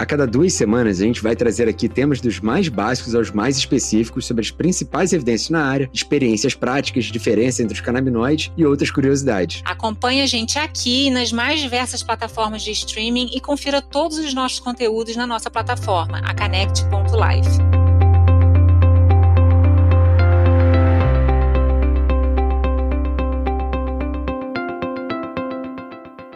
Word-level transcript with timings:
A 0.00 0.06
cada 0.06 0.26
duas 0.26 0.54
semanas, 0.54 0.98
a 0.98 1.04
gente 1.04 1.22
vai 1.22 1.36
trazer 1.36 1.68
aqui 1.68 1.86
temas 1.86 2.22
dos 2.22 2.40
mais 2.40 2.70
básicos 2.70 3.14
aos 3.14 3.30
mais 3.30 3.58
específicos 3.58 4.24
sobre 4.24 4.40
as 4.40 4.50
principais 4.50 5.12
evidências 5.12 5.50
na 5.50 5.62
área, 5.62 5.90
experiências 5.92 6.54
práticas, 6.54 7.04
diferença 7.04 7.62
entre 7.62 7.74
os 7.74 7.82
canabinoides 7.82 8.50
e 8.56 8.64
outras 8.64 8.90
curiosidades. 8.90 9.60
Acompanhe 9.62 10.22
a 10.22 10.26
gente 10.26 10.58
aqui 10.58 11.10
nas 11.10 11.30
mais 11.32 11.60
diversas 11.60 12.02
plataformas 12.02 12.62
de 12.62 12.70
streaming 12.70 13.28
e 13.34 13.42
confira 13.42 13.82
todos 13.82 14.16
os 14.16 14.32
nossos 14.32 14.58
conteúdos 14.58 15.16
na 15.16 15.26
nossa 15.26 15.50
plataforma, 15.50 16.22
a 16.24 16.34
Connect.life. 16.34 17.58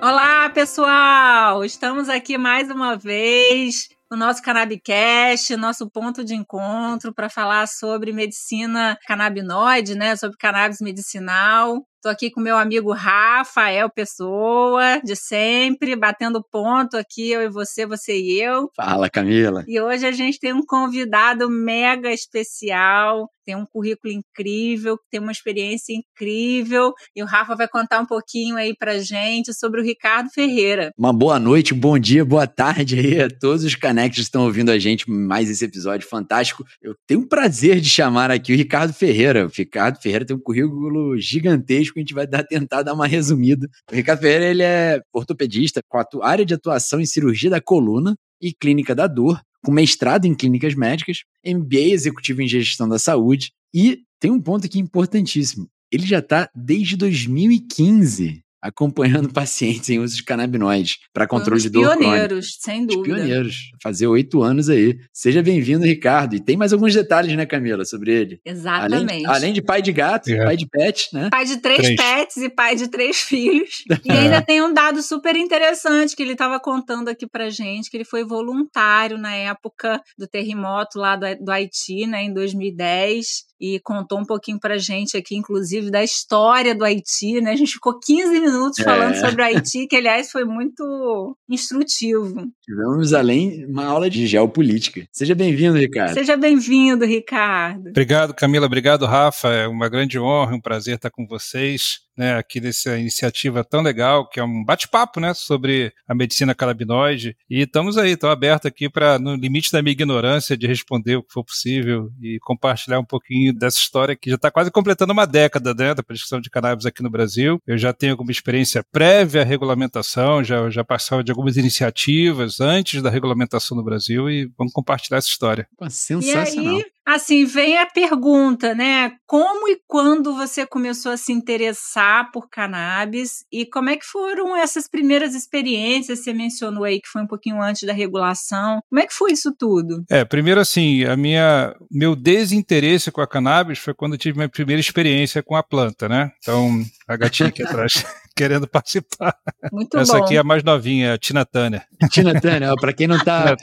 Olá, 0.02 0.33
pessoal! 0.54 1.64
Estamos 1.64 2.08
aqui 2.08 2.38
mais 2.38 2.70
uma 2.70 2.96
vez 2.96 3.88
no 4.08 4.16
nosso 4.16 4.40
Cannabicast, 4.40 5.56
nosso 5.56 5.90
ponto 5.90 6.24
de 6.24 6.32
encontro 6.32 7.12
para 7.12 7.28
falar 7.28 7.66
sobre 7.66 8.12
medicina 8.12 8.96
canabinoide, 9.04 9.96
né? 9.96 10.14
Sobre 10.14 10.36
cannabis 10.38 10.80
medicinal. 10.80 11.84
Estou 12.04 12.12
aqui 12.12 12.30
com 12.30 12.38
meu 12.38 12.58
amigo 12.58 12.92
Rafael 12.92 13.88
Pessoa, 13.88 15.00
de 15.02 15.16
sempre, 15.16 15.96
batendo 15.96 16.44
ponto 16.52 16.98
aqui, 16.98 17.30
eu 17.30 17.40
e 17.40 17.48
você, 17.48 17.86
você 17.86 18.14
e 18.20 18.38
eu. 18.38 18.68
Fala, 18.76 19.08
Camila. 19.08 19.64
E 19.66 19.80
hoje 19.80 20.04
a 20.06 20.12
gente 20.12 20.38
tem 20.38 20.52
um 20.52 20.60
convidado 20.66 21.48
mega 21.48 22.12
especial, 22.12 23.26
tem 23.44 23.54
um 23.54 23.66
currículo 23.66 24.12
incrível, 24.12 24.98
tem 25.10 25.20
uma 25.20 25.32
experiência 25.32 25.94
incrível. 25.94 26.92
E 27.14 27.22
o 27.22 27.26
Rafa 27.26 27.54
vai 27.54 27.68
contar 27.68 28.00
um 28.00 28.06
pouquinho 28.06 28.56
aí 28.56 28.74
pra 28.76 28.98
gente 28.98 29.52
sobre 29.54 29.80
o 29.80 29.84
Ricardo 29.84 30.30
Ferreira. 30.30 30.90
Uma 30.98 31.12
boa 31.12 31.38
noite, 31.38 31.74
bom 31.74 31.98
dia, 31.98 32.24
boa 32.24 32.46
tarde 32.46 32.98
aí 32.98 33.20
a 33.20 33.28
todos 33.28 33.64
os 33.64 33.74
Connects 33.74 34.16
que 34.16 34.22
estão 34.22 34.44
ouvindo 34.44 34.70
a 34.70 34.78
gente 34.78 35.10
mais 35.10 35.50
esse 35.50 35.64
episódio 35.64 36.08
fantástico. 36.08 36.64
Eu 36.82 36.94
tenho 37.06 37.20
o 37.20 37.28
prazer 37.28 37.80
de 37.80 37.88
chamar 37.88 38.30
aqui 38.30 38.52
o 38.52 38.56
Ricardo 38.56 38.92
Ferreira. 38.92 39.46
O 39.46 39.50
Ricardo 39.54 40.00
Ferreira 40.00 40.26
tem 40.26 40.36
um 40.36 40.40
currículo 40.40 41.18
gigantesco 41.18 41.93
a 42.00 42.02
gente 42.02 42.14
vai 42.14 42.26
dar, 42.26 42.44
tentar 42.44 42.82
dar 42.82 42.94
uma 42.94 43.06
resumida. 43.06 43.68
O 43.90 43.94
Ricardo 43.94 44.20
Ferreira 44.20 44.44
ele 44.46 44.62
é 44.62 45.00
ortopedista 45.12 45.80
com 45.88 45.98
a 45.98 46.06
área 46.22 46.44
de 46.44 46.54
atuação 46.54 47.00
em 47.00 47.06
cirurgia 47.06 47.50
da 47.50 47.60
coluna 47.60 48.14
e 48.40 48.52
clínica 48.52 48.94
da 48.94 49.06
dor, 49.06 49.40
com 49.64 49.72
mestrado 49.72 50.26
em 50.26 50.34
clínicas 50.34 50.74
médicas, 50.74 51.24
MBA 51.44 51.92
executivo 51.92 52.42
em 52.42 52.48
gestão 52.48 52.88
da 52.88 52.98
saúde 52.98 53.52
e 53.72 54.02
tem 54.20 54.30
um 54.30 54.40
ponto 54.40 54.66
aqui 54.66 54.78
importantíssimo. 54.78 55.68
Ele 55.90 56.06
já 56.06 56.18
está 56.18 56.50
desde 56.54 56.96
2015 56.96 58.43
acompanhando 58.64 59.28
pacientes 59.32 59.90
em 59.90 59.98
uso 59.98 60.16
de 60.16 60.24
canabinoides 60.24 60.98
para 61.12 61.26
controle 61.26 61.60
de 61.60 61.68
dor 61.68 61.98
pioneiros, 61.98 62.56
sem 62.58 62.86
dúvida. 62.86 63.16
pioneiros, 63.16 63.70
fazer 63.82 64.06
oito 64.06 64.42
anos 64.42 64.70
aí. 64.70 64.98
Seja 65.12 65.42
bem-vindo, 65.42 65.84
Ricardo. 65.84 66.34
E 66.34 66.40
tem 66.40 66.56
mais 66.56 66.72
alguns 66.72 66.94
detalhes, 66.94 67.36
né, 67.36 67.44
Camila, 67.44 67.84
sobre 67.84 68.12
ele. 68.12 68.40
Exatamente. 68.42 69.26
Além, 69.26 69.26
além 69.26 69.52
de 69.52 69.60
pai 69.60 69.82
de 69.82 69.92
gato, 69.92 70.32
é. 70.32 70.42
pai 70.42 70.56
de 70.56 70.66
pet, 70.66 71.10
né? 71.12 71.28
Pai 71.30 71.44
de 71.44 71.58
três, 71.58 71.82
três, 71.82 71.96
pets 71.96 72.36
e 72.38 72.48
pai 72.48 72.74
de 72.74 72.88
três 72.88 73.18
filhos. 73.20 73.84
E 74.02 74.10
ainda 74.10 74.40
tem 74.40 74.62
um 74.62 74.72
dado 74.72 75.02
super 75.02 75.36
interessante 75.36 76.16
que 76.16 76.22
ele 76.22 76.32
estava 76.32 76.58
contando 76.58 77.08
aqui 77.08 77.26
pra 77.26 77.50
gente, 77.50 77.90
que 77.90 77.96
ele 77.98 78.04
foi 78.04 78.24
voluntário 78.24 79.18
na 79.18 79.34
época 79.34 80.00
do 80.16 80.26
terremoto 80.26 80.98
lá 80.98 81.16
do, 81.16 81.26
do 81.44 81.52
Haiti, 81.52 82.06
né, 82.06 82.22
em 82.22 82.32
2010 82.32 83.53
e 83.64 83.80
contou 83.80 84.18
um 84.18 84.26
pouquinho 84.26 84.60
pra 84.60 84.76
gente 84.76 85.16
aqui, 85.16 85.34
inclusive, 85.34 85.90
da 85.90 86.04
história 86.04 86.74
do 86.74 86.84
Haiti, 86.84 87.40
né? 87.40 87.52
A 87.52 87.56
gente 87.56 87.72
ficou 87.72 87.98
15 87.98 88.38
minutos 88.38 88.78
é. 88.78 88.84
falando 88.84 89.14
sobre 89.14 89.40
o 89.40 89.44
Haiti, 89.44 89.86
que, 89.86 89.96
aliás, 89.96 90.30
foi 90.30 90.44
muito 90.44 91.34
instrutivo. 91.48 92.46
Tivemos, 92.62 93.14
além, 93.14 93.64
uma 93.64 93.86
aula 93.86 94.10
de 94.10 94.26
geopolítica. 94.26 95.08
Seja 95.10 95.34
bem-vindo, 95.34 95.78
Ricardo. 95.78 96.12
Seja 96.12 96.36
bem-vindo, 96.36 97.06
Ricardo. 97.06 97.88
Obrigado, 97.88 98.34
Camila. 98.34 98.66
Obrigado, 98.66 99.06
Rafa. 99.06 99.48
É 99.48 99.66
uma 99.66 99.88
grande 99.88 100.18
honra, 100.18 100.54
um 100.54 100.60
prazer 100.60 100.96
estar 100.96 101.10
com 101.10 101.26
vocês 101.26 102.00
né, 102.16 102.36
aqui 102.36 102.60
nessa 102.60 102.98
iniciativa 102.98 103.64
tão 103.64 103.82
legal, 103.82 104.28
que 104.28 104.40
é 104.40 104.44
um 104.44 104.64
bate-papo, 104.64 105.20
né, 105.20 105.34
sobre 105.34 105.92
a 106.06 106.14
medicina 106.14 106.54
canabinoide. 106.54 107.36
E 107.48 107.62
estamos 107.62 107.96
aí, 107.98 108.12
estou 108.12 108.30
aberto 108.30 108.66
aqui 108.66 108.88
para, 108.88 109.18
no 109.18 109.34
limite 109.34 109.72
da 109.72 109.82
minha 109.82 109.92
ignorância, 109.92 110.56
de 110.56 110.66
responder 110.66 111.16
o 111.16 111.22
que 111.22 111.32
for 111.32 111.44
possível 111.44 112.10
e 112.20 112.38
compartilhar 112.40 112.98
um 112.98 113.04
pouquinho 113.04 113.52
dessa 113.52 113.78
história 113.78 114.16
que 114.16 114.30
já 114.30 114.36
está 114.36 114.50
quase 114.50 114.70
completando 114.70 115.12
uma 115.12 115.26
década, 115.26 115.74
né, 115.74 115.94
da 115.94 116.02
prescrição 116.02 116.40
de 116.40 116.50
cannabis 116.50 116.86
aqui 116.86 117.02
no 117.02 117.10
Brasil. 117.10 117.60
Eu 117.66 117.78
já 117.78 117.92
tenho 117.92 118.12
alguma 118.12 118.30
experiência 118.30 118.84
prévia 118.92 119.42
à 119.42 119.44
regulamentação, 119.44 120.42
já, 120.42 120.68
já 120.70 120.84
passava 120.84 121.22
de 121.22 121.30
algumas 121.30 121.56
iniciativas 121.56 122.60
antes 122.60 123.02
da 123.02 123.10
regulamentação 123.10 123.76
no 123.76 123.84
Brasil 123.84 124.30
e 124.30 124.50
vamos 124.56 124.72
compartilhar 124.72 125.18
essa 125.18 125.28
história. 125.28 125.66
Sensacional. 125.88 126.74
E 126.74 126.76
aí, 126.76 126.84
Assim, 127.06 127.44
vem 127.44 127.76
a 127.78 127.86
pergunta, 127.86 128.74
né? 128.74 129.12
Como 129.26 129.68
e 129.68 129.78
quando 129.86 130.34
você 130.34 130.66
começou 130.66 131.12
a 131.12 131.16
se 131.16 131.32
interessar 131.32 132.30
por 132.32 132.48
cannabis 132.48 133.44
e 133.52 133.66
como 133.66 133.90
é 133.90 133.96
que 133.96 134.06
foram 134.06 134.56
essas 134.56 134.88
primeiras 134.88 135.34
experiências? 135.34 136.20
Você 136.20 136.32
mencionou 136.32 136.84
aí 136.84 137.00
que 137.00 137.08
foi 137.08 137.22
um 137.22 137.26
pouquinho 137.26 137.60
antes 137.60 137.86
da 137.86 137.92
regulação. 137.92 138.80
Como 138.88 139.00
é 139.00 139.06
que 139.06 139.12
foi 139.12 139.32
isso 139.32 139.54
tudo? 139.58 140.02
É, 140.10 140.24
primeiro 140.24 140.60
assim, 140.60 141.04
a 141.04 141.16
minha 141.16 141.74
meu 141.90 142.16
desinteresse 142.16 143.10
com 143.10 143.20
a 143.20 143.26
cannabis 143.26 143.78
foi 143.78 143.92
quando 143.92 144.14
eu 144.14 144.18
tive 144.18 144.38
minha 144.38 144.48
primeira 144.48 144.80
experiência 144.80 145.42
com 145.42 145.56
a 145.56 145.62
planta, 145.62 146.08
né? 146.08 146.30
Então, 146.38 146.82
a 147.06 147.16
gatinha 147.16 147.50
aqui 147.50 147.62
atrás 147.62 148.04
querendo 148.34 148.66
participar. 148.66 149.36
Muito 149.72 149.96
Essa 149.96 150.18
bom. 150.18 150.24
aqui 150.24 150.36
é 150.36 150.40
a 150.40 150.44
mais 150.44 150.62
novinha, 150.62 151.14
a 151.14 151.18
Tina 151.18 151.44
Turner. 151.44 151.86
Tina 152.10 152.40
Turner, 152.40 152.74
para 152.80 152.92
quem 152.92 153.06
não 153.06 153.22
tá 153.22 153.56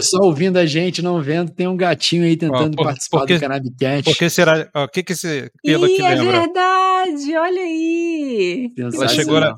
só 0.00 0.18
ouvindo 0.22 0.58
a 0.58 0.66
gente, 0.66 1.02
não 1.02 1.20
vendo, 1.20 1.50
tem 1.50 1.66
um 1.66 1.76
gatinho 1.76 2.24
aí 2.24 2.36
tentando 2.36 2.76
por, 2.76 2.84
participar 2.84 3.18
porque, 3.20 3.34
do 3.34 3.40
Cannabicast. 3.40 4.04
Por 4.04 4.16
que 4.16 4.28
será? 4.28 4.68
O 4.74 4.88
que 4.88 5.02
que 5.02 5.12
esse 5.12 5.50
pelo 5.62 5.86
Ih, 5.86 5.94
aqui 5.94 6.02
é 6.02 6.14
lembra? 6.14 6.36
É 6.36 6.40
verdade, 6.40 7.36
olha 7.36 7.62
aí. 7.62 8.72
Ela 8.76 9.08
chegou, 9.08 9.40
na, 9.40 9.54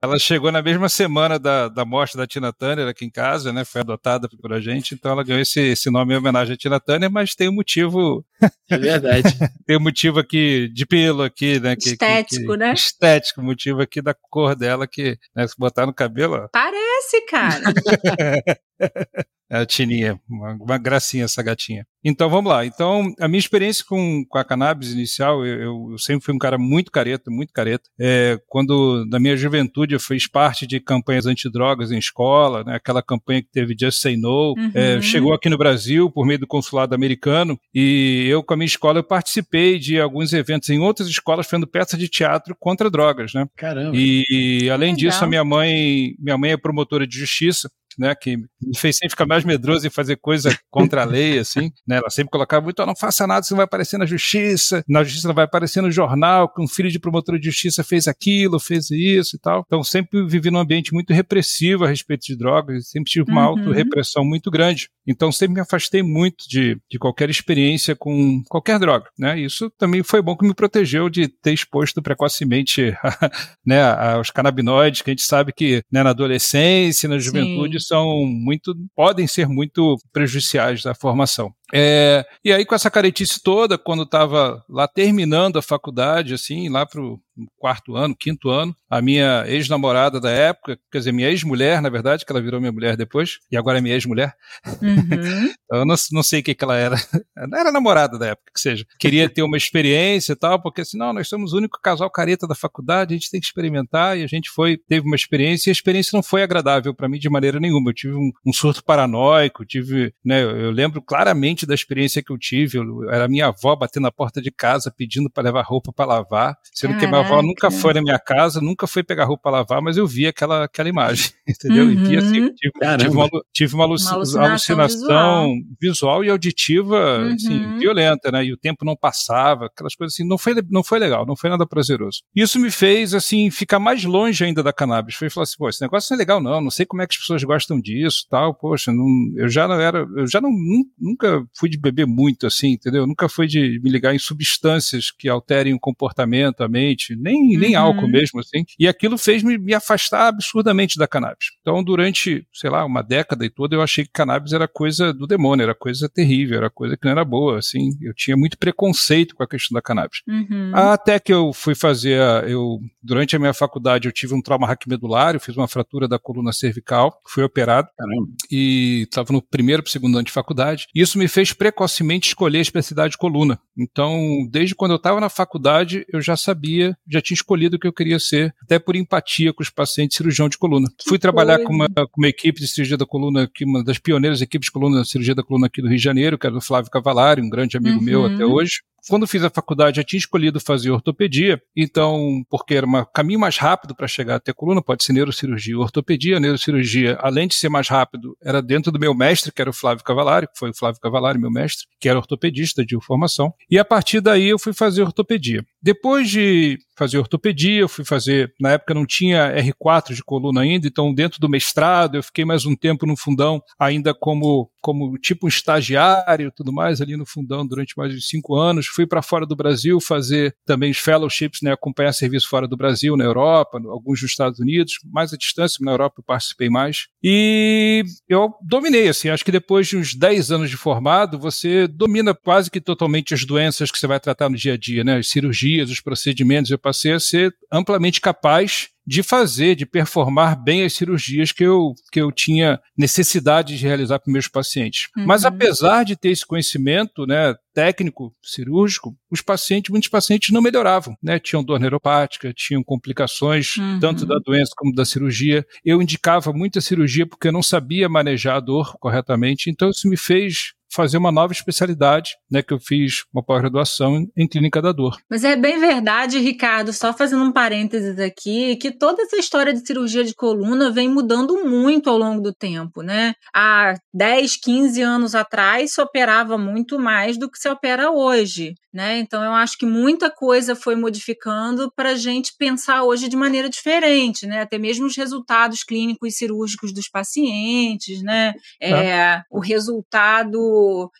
ela 0.00 0.18
chegou 0.18 0.52
na 0.52 0.62
mesma 0.62 0.88
semana 0.88 1.38
da, 1.38 1.68
da 1.68 1.84
morte 1.84 2.16
da 2.16 2.26
Tina 2.26 2.52
Turner 2.52 2.88
aqui 2.88 3.04
em 3.04 3.10
casa, 3.10 3.52
né? 3.52 3.64
Foi 3.64 3.80
adotada 3.80 4.28
por 4.40 4.52
a 4.52 4.60
gente, 4.60 4.94
então 4.94 5.12
ela 5.12 5.24
ganhou 5.24 5.40
esse, 5.40 5.60
esse 5.60 5.90
nome 5.90 6.14
em 6.14 6.16
homenagem 6.16 6.54
à 6.54 6.56
Tina 6.56 6.78
Turner, 6.78 7.10
mas 7.10 7.34
tem 7.34 7.48
um 7.48 7.54
motivo. 7.54 8.24
É 8.70 8.78
verdade. 8.78 9.22
tem 9.66 9.76
um 9.76 9.80
motivo 9.80 10.20
aqui 10.20 10.70
de 10.72 10.86
pelo 10.86 11.22
aqui, 11.22 11.58
né? 11.58 11.74
Que, 11.74 11.90
estético, 11.90 12.52
que, 12.52 12.56
né? 12.56 12.72
Estético, 12.72 13.42
motivo 13.56 13.80
aqui 13.80 14.02
da 14.02 14.14
cor 14.14 14.54
dela 14.54 14.86
que, 14.86 15.18
né, 15.34 15.46
se 15.48 15.54
botar 15.58 15.86
no 15.86 15.94
cabelo, 15.94 16.34
ó. 16.36 16.48
Parece, 16.52 17.22
cara. 17.22 17.64
É 19.50 19.58
a 19.58 19.66
Tininha, 19.66 20.18
uma, 20.28 20.54
uma, 20.54 20.78
gracinha 20.78 21.24
essa 21.24 21.42
gatinha. 21.42 21.86
Então 22.04 22.28
vamos 22.28 22.50
lá. 22.50 22.66
Então, 22.66 23.12
a 23.20 23.28
minha 23.28 23.38
experiência 23.38 23.84
com, 23.88 24.24
com 24.28 24.38
a 24.38 24.44
cannabis 24.44 24.92
inicial, 24.92 25.46
eu, 25.46 25.92
eu, 25.92 25.98
sempre 25.98 26.24
fui 26.24 26.34
um 26.34 26.38
cara 26.38 26.58
muito 26.58 26.90
careta, 26.90 27.30
muito 27.30 27.52
careta. 27.52 27.88
É, 27.98 28.38
quando, 28.48 29.04
na 29.08 29.20
minha 29.20 29.36
juventude, 29.36 29.94
eu 29.94 30.00
fiz 30.00 30.26
parte 30.26 30.66
de 30.66 30.80
campanhas 30.80 31.26
antidrogas 31.26 31.92
em 31.92 31.98
escola, 31.98 32.64
né, 32.64 32.74
aquela 32.74 33.02
campanha 33.02 33.42
que 33.42 33.50
teve 33.50 33.76
Just 33.78 34.00
Say 34.00 34.16
No, 34.16 34.54
uhum. 34.56 34.70
é, 34.74 35.00
chegou 35.00 35.32
aqui 35.32 35.48
no 35.48 35.58
Brasil 35.58 36.10
por 36.10 36.26
meio 36.26 36.40
do 36.40 36.46
consulado 36.46 36.94
americano, 36.94 37.58
e 37.72 38.26
eu, 38.28 38.42
com 38.42 38.54
a 38.54 38.56
minha 38.56 38.66
escola, 38.66 38.98
eu 38.98 39.04
participei 39.04 39.78
de 39.78 40.00
alguns 40.00 40.32
eventos 40.32 40.68
em 40.70 40.80
outras 40.80 41.08
escolas, 41.08 41.46
fazendo 41.46 41.68
peças 41.68 41.98
de 41.98 42.08
teatro 42.08 42.56
contra 42.58 42.90
drogas, 42.90 43.32
né? 43.32 43.46
Caramba! 43.56 43.96
E, 43.96 44.24
e 44.30 44.70
além 44.70 44.94
Legal. 44.94 45.10
disso, 45.10 45.24
a 45.24 45.28
minha 45.28 45.44
mãe, 45.44 46.14
minha 46.18 46.36
mãe 46.36 46.52
é 46.52 46.56
promotora 46.56 47.06
de 47.06 47.16
justiça, 47.16 47.70
né, 47.98 48.14
que 48.14 48.36
me 48.36 48.76
fez 48.76 48.96
sempre 48.96 49.10
ficar 49.10 49.26
mais 49.26 49.44
medroso 49.44 49.86
em 49.86 49.90
fazer 49.90 50.16
coisa 50.16 50.56
contra 50.70 51.02
a 51.02 51.04
lei, 51.04 51.38
assim, 51.38 51.70
né, 51.86 51.96
ela 51.96 52.10
sempre 52.10 52.30
colocava 52.30 52.64
muito, 52.64 52.80
oh, 52.80 52.86
não 52.86 52.96
faça 52.96 53.26
nada, 53.26 53.42
você 53.42 53.54
não 53.54 53.58
vai 53.58 53.64
aparecer 53.64 53.98
na 53.98 54.06
justiça, 54.06 54.84
na 54.88 55.02
justiça 55.02 55.28
não 55.28 55.34
vai 55.34 55.44
aparecer 55.44 55.80
no 55.80 55.90
jornal 55.90 56.52
que 56.52 56.62
um 56.62 56.68
filho 56.68 56.90
de 56.90 56.98
promotor 56.98 57.38
de 57.38 57.46
justiça 57.46 57.82
fez 57.82 58.06
aquilo, 58.06 58.60
fez 58.60 58.90
isso 58.90 59.36
e 59.36 59.38
tal. 59.38 59.64
Então 59.66 59.82
sempre 59.82 60.26
vivi 60.26 60.50
num 60.50 60.58
ambiente 60.58 60.92
muito 60.92 61.12
repressivo 61.12 61.84
a 61.84 61.88
respeito 61.88 62.26
de 62.26 62.36
drogas, 62.36 62.88
sempre 62.88 63.10
tive 63.10 63.30
uma 63.30 63.42
uhum. 63.42 63.58
auto-repressão 63.58 64.24
muito 64.24 64.50
grande. 64.50 64.88
Então 65.06 65.30
sempre 65.32 65.54
me 65.54 65.60
afastei 65.60 66.02
muito 66.02 66.44
de, 66.48 66.76
de 66.90 66.98
qualquer 66.98 67.30
experiência 67.30 67.94
com 67.96 68.42
qualquer 68.48 68.78
droga, 68.78 69.06
né, 69.18 69.38
isso 69.38 69.70
também 69.78 70.02
foi 70.02 70.20
bom 70.20 70.36
que 70.36 70.46
me 70.46 70.54
protegeu 70.54 71.08
de 71.08 71.28
ter 71.28 71.52
exposto 71.52 72.02
precocemente 72.02 72.94
né, 73.64 73.82
aos 73.82 74.30
canabinoides, 74.30 75.02
que 75.02 75.10
a 75.10 75.12
gente 75.12 75.22
sabe 75.22 75.52
que 75.52 75.82
né, 75.90 76.02
na 76.02 76.10
adolescência, 76.10 77.08
na 77.08 77.18
juventude, 77.18 77.80
Sim 77.80 77.85
são 77.86 78.26
muito, 78.26 78.74
podem 78.94 79.26
ser 79.26 79.48
muito 79.48 79.96
prejudiciais 80.12 80.84
à 80.86 80.94
formação. 80.94 81.52
É, 81.72 82.24
e 82.44 82.52
aí, 82.52 82.64
com 82.64 82.74
essa 82.74 82.90
caretice 82.90 83.42
toda, 83.42 83.78
quando 83.78 84.02
estava 84.02 84.64
lá 84.68 84.86
terminando 84.86 85.58
a 85.58 85.62
faculdade, 85.62 86.34
assim, 86.34 86.68
lá 86.68 86.86
pro 86.86 87.20
quarto 87.56 87.96
ano, 87.96 88.14
quinto 88.18 88.48
ano. 88.50 88.74
A 88.88 89.02
minha 89.02 89.44
ex-namorada 89.46 90.20
da 90.20 90.30
época, 90.30 90.78
quer 90.90 90.98
dizer, 90.98 91.12
minha 91.12 91.28
ex-mulher, 91.28 91.82
na 91.82 91.88
verdade, 91.88 92.24
que 92.24 92.32
ela 92.32 92.40
virou 92.40 92.60
minha 92.60 92.72
mulher 92.72 92.96
depois, 92.96 93.38
e 93.50 93.56
agora 93.56 93.78
é 93.78 93.80
minha 93.80 93.94
ex-mulher. 93.94 94.34
Uhum. 94.80 95.50
eu 95.72 95.84
não, 95.84 95.96
não 96.12 96.22
sei 96.22 96.40
o 96.40 96.42
que, 96.42 96.54
que 96.54 96.64
ela 96.64 96.76
era. 96.76 96.96
Era 97.56 97.72
namorada 97.72 98.18
da 98.18 98.26
época, 98.26 98.52
que 98.54 98.60
seja. 98.60 98.86
Queria 98.98 99.28
ter 99.28 99.42
uma 99.42 99.56
experiência 99.56 100.32
e 100.32 100.36
tal, 100.36 100.60
porque 100.60 100.82
assim, 100.82 100.98
não, 100.98 101.12
nós 101.12 101.28
somos 101.28 101.52
o 101.52 101.56
único 101.56 101.80
casal 101.80 102.10
careta 102.10 102.46
da 102.46 102.54
faculdade, 102.54 103.14
a 103.14 103.16
gente 103.16 103.30
tem 103.30 103.40
que 103.40 103.46
experimentar, 103.46 104.18
e 104.18 104.22
a 104.22 104.26
gente 104.26 104.50
foi, 104.50 104.76
teve 104.76 105.06
uma 105.06 105.16
experiência, 105.16 105.68
e 105.68 105.70
a 105.70 105.72
experiência 105.72 106.14
não 106.14 106.22
foi 106.22 106.42
agradável 106.42 106.94
para 106.94 107.08
mim 107.08 107.18
de 107.18 107.28
maneira 107.28 107.58
nenhuma. 107.58 107.90
Eu 107.90 107.94
tive 107.94 108.14
um, 108.14 108.30
um 108.44 108.52
surto 108.52 108.84
paranoico, 108.84 109.64
tive, 109.64 110.12
né, 110.24 110.42
eu 110.42 110.70
lembro 110.70 111.02
claramente 111.02 111.66
da 111.66 111.74
experiência 111.74 112.22
que 112.22 112.32
eu 112.32 112.38
tive, 112.38 112.78
eu, 112.78 113.10
era 113.10 113.28
minha 113.28 113.46
avó 113.46 113.74
batendo 113.74 114.04
na 114.04 114.12
porta 114.12 114.40
de 114.40 114.50
casa 114.50 114.90
pedindo 114.90 115.30
para 115.30 115.44
levar 115.44 115.62
roupa 115.62 115.92
para 115.92 116.06
lavar, 116.06 116.56
sendo 116.72 116.90
Caraca. 116.90 117.06
que 117.06 117.12
minha 117.12 117.25
avó 117.26 117.42
nunca 117.42 117.70
foi 117.70 117.94
na 117.94 118.02
minha 118.02 118.18
casa, 118.18 118.60
nunca 118.60 118.86
foi 118.86 119.02
pegar 119.02 119.24
roupa 119.24 119.44
para 119.44 119.58
lavar, 119.58 119.82
mas 119.82 119.96
eu 119.96 120.06
vi 120.06 120.26
aquela, 120.26 120.64
aquela 120.64 120.88
imagem, 120.88 121.30
entendeu? 121.46 121.84
Uhum. 121.84 121.92
E 121.92 121.96
vi 121.96 122.16
assim, 122.16 122.32
tive, 122.54 122.72
tive, 122.98 123.16
uma, 123.16 123.28
tive 123.52 123.74
uma, 123.74 123.84
uma 123.84 123.84
alucinação, 123.84 124.42
alucinação 124.42 125.54
visual. 125.80 125.80
visual. 125.80 126.24
e 126.24 126.30
auditiva, 126.30 127.18
uhum. 127.18 127.34
assim, 127.34 127.78
violenta, 127.78 128.32
né? 128.32 128.44
E 128.44 128.52
o 128.52 128.56
tempo 128.56 128.84
não 128.84 128.96
passava, 128.96 129.66
aquelas 129.66 129.94
coisas 129.94 130.14
assim, 130.14 130.26
não 130.26 130.38
foi, 130.38 130.54
não 130.70 130.82
foi 130.82 130.98
legal, 130.98 131.26
não 131.26 131.36
foi 131.36 131.50
nada 131.50 131.66
prazeroso. 131.66 132.22
Isso 132.34 132.58
me 132.58 132.70
fez, 132.70 133.14
assim, 133.14 133.50
ficar 133.50 133.78
mais 133.78 134.04
longe 134.04 134.44
ainda 134.44 134.62
da 134.62 134.72
cannabis. 134.72 135.14
Foi 135.14 135.30
falar 135.30 135.44
assim, 135.44 135.56
pô, 135.58 135.68
esse 135.68 135.80
negócio 135.80 136.12
não 136.12 136.16
é 136.16 136.18
legal 136.18 136.40
não, 136.40 136.60
não 136.60 136.70
sei 136.70 136.86
como 136.86 137.02
é 137.02 137.06
que 137.06 137.14
as 137.14 137.20
pessoas 137.20 137.42
gostam 137.42 137.80
disso, 137.80 138.26
tal, 138.30 138.54
poxa, 138.54 138.92
não, 138.92 139.06
eu 139.36 139.48
já 139.48 139.66
não 139.66 139.80
era, 139.80 140.06
eu 140.16 140.26
já 140.26 140.40
não, 140.40 140.50
nunca 140.98 141.44
fui 141.54 141.68
de 141.68 141.78
beber 141.78 142.06
muito, 142.06 142.46
assim, 142.46 142.72
entendeu? 142.72 143.06
Nunca 143.06 143.28
fui 143.28 143.46
de 143.46 143.80
me 143.82 143.90
ligar 143.90 144.14
em 144.14 144.18
substâncias 144.18 145.10
que 145.10 145.28
alterem 145.28 145.74
o 145.74 145.80
comportamento, 145.80 146.62
a 146.62 146.68
mente, 146.68 147.15
nem, 147.18 147.54
uhum. 147.54 147.60
nem 147.60 147.74
álcool 147.74 148.08
mesmo, 148.08 148.40
assim. 148.40 148.64
E 148.78 148.88
aquilo 148.88 149.18
fez 149.18 149.42
me, 149.42 149.58
me 149.58 149.74
afastar 149.74 150.28
absurdamente 150.28 150.98
da 150.98 151.06
cannabis. 151.06 151.46
Então, 151.60 151.82
durante, 151.82 152.46
sei 152.52 152.70
lá, 152.70 152.84
uma 152.84 153.02
década 153.02 153.44
e 153.44 153.50
toda, 153.50 153.74
eu 153.74 153.82
achei 153.82 154.04
que 154.04 154.10
cannabis 154.12 154.52
era 154.52 154.68
coisa 154.68 155.12
do 155.12 155.26
demônio, 155.26 155.64
era 155.64 155.74
coisa 155.74 156.08
terrível, 156.08 156.58
era 156.58 156.70
coisa 156.70 156.96
que 156.96 157.04
não 157.04 157.12
era 157.12 157.24
boa, 157.24 157.58
assim. 157.58 157.90
Eu 158.00 158.14
tinha 158.14 158.36
muito 158.36 158.58
preconceito 158.58 159.34
com 159.34 159.42
a 159.42 159.48
questão 159.48 159.74
da 159.74 159.82
cannabis. 159.82 160.22
Uhum. 160.26 160.72
Até 160.74 161.18
que 161.18 161.32
eu 161.32 161.52
fui 161.52 161.74
fazer, 161.74 162.20
eu, 162.48 162.78
durante 163.02 163.34
a 163.36 163.38
minha 163.38 163.54
faculdade, 163.54 164.06
eu 164.06 164.12
tive 164.12 164.34
um 164.34 164.42
trauma 164.42 164.66
raquimedular, 164.66 165.34
eu 165.34 165.40
fiz 165.40 165.56
uma 165.56 165.68
fratura 165.68 166.06
da 166.08 166.18
coluna 166.18 166.52
cervical, 166.52 167.20
fui 167.26 167.42
operado. 167.42 167.88
Caramba. 167.96 168.28
E 168.50 169.02
estava 169.02 169.32
no 169.32 169.42
primeiro 169.42 169.82
para 169.82 169.92
segundo 169.92 170.16
ano 170.16 170.24
de 170.24 170.32
faculdade. 170.32 170.86
Isso 170.94 171.18
me 171.18 171.28
fez 171.28 171.52
precocemente 171.52 172.28
escolher 172.28 172.58
a 172.58 172.62
especialidade 172.62 173.12
de 173.12 173.18
coluna. 173.18 173.58
Então, 173.76 174.46
desde 174.50 174.74
quando 174.74 174.92
eu 174.92 174.96
estava 174.96 175.20
na 175.20 175.28
faculdade, 175.28 176.04
eu 176.12 176.20
já 176.20 176.36
sabia, 176.36 176.96
já 177.08 177.20
tinha 177.20 177.34
escolhido 177.34 177.76
o 177.76 177.78
que 177.78 177.86
eu 177.86 177.92
queria 177.92 178.18
ser, 178.18 178.54
até 178.62 178.78
por 178.78 178.96
empatia 178.96 179.52
com 179.52 179.62
os 179.62 179.70
pacientes 179.70 180.16
cirurgião 180.16 180.48
de 180.48 180.58
coluna. 180.58 180.88
Que 180.98 181.08
Fui 181.08 181.18
trabalhar 181.18 181.58
com 181.60 181.72
uma, 181.72 181.88
com 181.88 182.20
uma, 182.20 182.28
equipe 182.28 182.60
de 182.60 182.68
cirurgia 182.68 182.96
da 182.96 183.06
coluna, 183.06 183.48
que 183.52 183.64
uma 183.64 183.82
das 183.82 183.98
pioneiras 183.98 184.42
equipes 184.42 184.66
de 184.66 184.72
coluna, 184.72 185.04
cirurgia 185.04 185.34
da 185.34 185.42
coluna 185.42 185.66
aqui 185.66 185.80
do 185.80 185.88
Rio 185.88 185.96
de 185.96 186.02
Janeiro, 186.02 186.38
que 186.38 186.46
era 186.46 186.54
do 186.54 186.60
Flávio 186.60 186.90
Cavalari, 186.90 187.40
um 187.40 187.48
grande 187.48 187.76
amigo 187.76 187.98
uhum. 187.98 188.04
meu 188.04 188.24
até 188.24 188.44
hoje 188.44 188.80
quando 189.08 189.26
fiz 189.26 189.42
a 189.44 189.50
faculdade, 189.50 189.96
já 189.96 190.04
tinha 190.04 190.18
escolhido 190.18 190.60
fazer 190.60 190.90
ortopedia, 190.90 191.60
então, 191.76 192.42
porque 192.48 192.74
era 192.74 192.86
um 192.86 193.04
caminho 193.14 193.40
mais 193.40 193.56
rápido 193.56 193.94
para 193.94 194.08
chegar 194.08 194.36
até 194.36 194.50
a 194.50 194.54
coluna, 194.54 194.82
pode 194.82 195.04
ser 195.04 195.12
neurocirurgia 195.12 195.76
ou 195.76 195.82
ortopedia. 195.82 196.36
A 196.36 196.40
neurocirurgia, 196.40 197.16
além 197.20 197.46
de 197.46 197.54
ser 197.54 197.68
mais 197.68 197.88
rápido, 197.88 198.36
era 198.42 198.60
dentro 198.60 198.90
do 198.90 198.98
meu 198.98 199.14
mestre, 199.14 199.52
que 199.52 199.60
era 199.60 199.70
o 199.70 199.72
Flávio 199.72 200.04
Cavalari, 200.04 200.46
que 200.46 200.58
foi 200.58 200.70
o 200.70 200.76
Flávio 200.76 201.00
Cavalari, 201.00 201.38
meu 201.38 201.50
mestre, 201.50 201.86
que 202.00 202.08
era 202.08 202.18
ortopedista 202.18 202.84
de 202.84 202.96
formação. 203.00 203.52
E 203.70 203.78
a 203.78 203.84
partir 203.84 204.20
daí 204.20 204.48
eu 204.48 204.58
fui 204.58 204.72
fazer 204.72 205.02
ortopedia. 205.02 205.64
Depois 205.82 206.28
de 206.28 206.78
fazer 206.96 207.18
ortopedia, 207.18 207.80
eu 207.80 207.88
fui 207.88 208.04
fazer, 208.04 208.52
na 208.58 208.72
época 208.72 208.94
não 208.94 209.06
tinha 209.06 209.54
R4 209.54 210.14
de 210.14 210.24
coluna 210.24 210.62
ainda, 210.62 210.86
então 210.86 211.14
dentro 211.14 211.38
do 211.38 211.48
mestrado 211.48 212.16
eu 212.16 212.22
fiquei 212.22 212.44
mais 212.44 212.64
um 212.64 212.74
tempo 212.74 213.06
no 213.06 213.16
fundão, 213.16 213.62
ainda 213.78 214.14
como, 214.14 214.70
como 214.86 215.18
tipo 215.18 215.46
um 215.46 215.48
estagiário 215.48 216.52
tudo 216.54 216.72
mais 216.72 217.00
ali 217.00 217.16
no 217.16 217.26
fundão 217.26 217.66
durante 217.66 217.98
mais 217.98 218.14
de 218.14 218.20
cinco 218.20 218.54
anos. 218.54 218.86
Fui 218.86 219.04
para 219.04 219.20
fora 219.20 219.44
do 219.44 219.56
Brasil 219.56 220.00
fazer 220.00 220.54
também 220.64 220.92
os 220.92 220.98
fellowships, 220.98 221.60
né, 221.60 221.72
acompanhar 221.72 222.12
serviço 222.12 222.48
fora 222.48 222.68
do 222.68 222.76
Brasil, 222.76 223.16
na 223.16 223.24
Europa, 223.24 223.80
alguns 223.88 224.20
dos 224.20 224.30
Estados 224.30 224.60
Unidos, 224.60 225.00
mais 225.04 225.32
à 225.32 225.36
distância, 225.36 225.84
na 225.84 225.90
Europa 225.90 226.20
eu 226.20 226.24
participei 226.24 226.70
mais. 226.70 227.08
E 227.20 228.04
eu 228.28 228.54
dominei, 228.62 229.08
assim, 229.08 229.28
acho 229.28 229.44
que 229.44 229.50
depois 229.50 229.88
de 229.88 229.96
uns 229.96 230.14
10 230.14 230.52
anos 230.52 230.70
de 230.70 230.76
formado, 230.76 231.36
você 231.36 231.88
domina 231.88 232.32
quase 232.32 232.70
que 232.70 232.80
totalmente 232.80 233.34
as 233.34 233.44
doenças 233.44 233.90
que 233.90 233.98
você 233.98 234.06
vai 234.06 234.20
tratar 234.20 234.48
no 234.48 234.56
dia 234.56 234.74
a 234.74 234.76
dia, 234.76 235.02
né, 235.02 235.16
as 235.16 235.28
cirurgias, 235.28 235.90
os 235.90 236.00
procedimentos. 236.00 236.70
Eu 236.70 236.78
passei 236.78 237.12
a 237.12 237.18
ser 237.18 237.52
amplamente 237.72 238.20
capaz 238.20 238.90
de 239.06 239.22
fazer, 239.22 239.76
de 239.76 239.86
performar 239.86 240.60
bem 240.60 240.84
as 240.84 240.94
cirurgias 240.94 241.52
que 241.52 241.62
eu, 241.62 241.94
que 242.10 242.20
eu 242.20 242.32
tinha 242.32 242.80
necessidade 242.96 243.78
de 243.78 243.86
realizar 243.86 244.18
para 244.18 244.32
meus 244.32 244.48
pacientes. 244.48 245.08
Uhum. 245.16 245.26
Mas 245.26 245.44
apesar 245.44 246.04
de 246.04 246.16
ter 246.16 246.30
esse 246.30 246.44
conhecimento 246.44 247.24
né, 247.24 247.54
técnico, 247.72 248.34
cirúrgico, 248.42 249.16
os 249.30 249.40
pacientes, 249.40 249.90
muitos 249.90 250.08
pacientes 250.08 250.50
não 250.50 250.62
melhoravam, 250.62 251.16
né? 251.22 251.38
Tinham 251.38 251.62
dor 251.62 251.78
neuropática, 251.78 252.52
tinham 252.54 252.82
complicações 252.82 253.76
uhum. 253.76 254.00
tanto 254.00 254.26
da 254.26 254.38
doença 254.44 254.72
como 254.76 254.94
da 254.94 255.04
cirurgia. 255.04 255.64
Eu 255.84 256.02
indicava 256.02 256.52
muita 256.52 256.80
cirurgia 256.80 257.26
porque 257.26 257.48
eu 257.48 257.52
não 257.52 257.62
sabia 257.62 258.08
manejar 258.08 258.56
a 258.56 258.60
dor 258.60 258.96
corretamente, 258.98 259.70
então 259.70 259.90
isso 259.90 260.08
me 260.08 260.16
fez 260.16 260.72
fazer 260.96 261.18
uma 261.18 261.30
nova 261.30 261.52
especialidade, 261.52 262.30
né, 262.50 262.62
que 262.62 262.72
eu 262.72 262.78
fiz 262.80 263.24
uma 263.32 263.44
pós-graduação 263.44 264.26
em 264.36 264.48
clínica 264.48 264.80
da 264.80 264.92
dor. 264.92 265.18
Mas 265.30 265.44
é 265.44 265.54
bem 265.54 265.78
verdade, 265.78 266.38
Ricardo, 266.38 266.92
só 266.92 267.12
fazendo 267.12 267.44
um 267.44 267.52
parênteses 267.52 268.18
aqui, 268.18 268.76
que 268.76 268.90
toda 268.90 269.22
essa 269.22 269.36
história 269.36 269.74
de 269.74 269.86
cirurgia 269.86 270.24
de 270.24 270.34
coluna 270.34 270.90
vem 270.90 271.08
mudando 271.08 271.64
muito 271.64 272.08
ao 272.08 272.16
longo 272.16 272.40
do 272.40 272.54
tempo, 272.54 273.02
né? 273.02 273.34
Há 273.54 273.94
10, 274.14 274.56
15 274.56 275.02
anos 275.02 275.34
atrás 275.34 275.92
se 275.92 276.00
operava 276.00 276.56
muito 276.56 276.98
mais 276.98 277.38
do 277.38 277.50
que 277.50 277.58
se 277.58 277.68
opera 277.68 278.10
hoje, 278.10 278.74
né? 278.96 279.18
Então 279.18 279.44
eu 279.44 279.52
acho 279.52 279.76
que 279.76 279.84
muita 279.84 280.30
coisa 280.30 280.74
foi 280.74 280.96
modificando 280.96 281.92
para 281.94 282.10
a 282.10 282.14
gente 282.14 282.52
pensar 282.58 283.02
hoje 283.02 283.28
de 283.28 283.36
maneira 283.36 283.68
diferente, 283.68 284.46
né? 284.46 284.62
Até 284.62 284.78
mesmo 284.78 285.04
os 285.04 285.16
resultados 285.16 285.82
clínicos 285.82 286.32
e 286.32 286.36
cirúrgicos 286.36 286.94
dos 286.94 287.08
pacientes, 287.08 288.22
né? 288.22 288.54
É, 288.80 289.42
o 289.50 289.60
resultado 289.60 290.58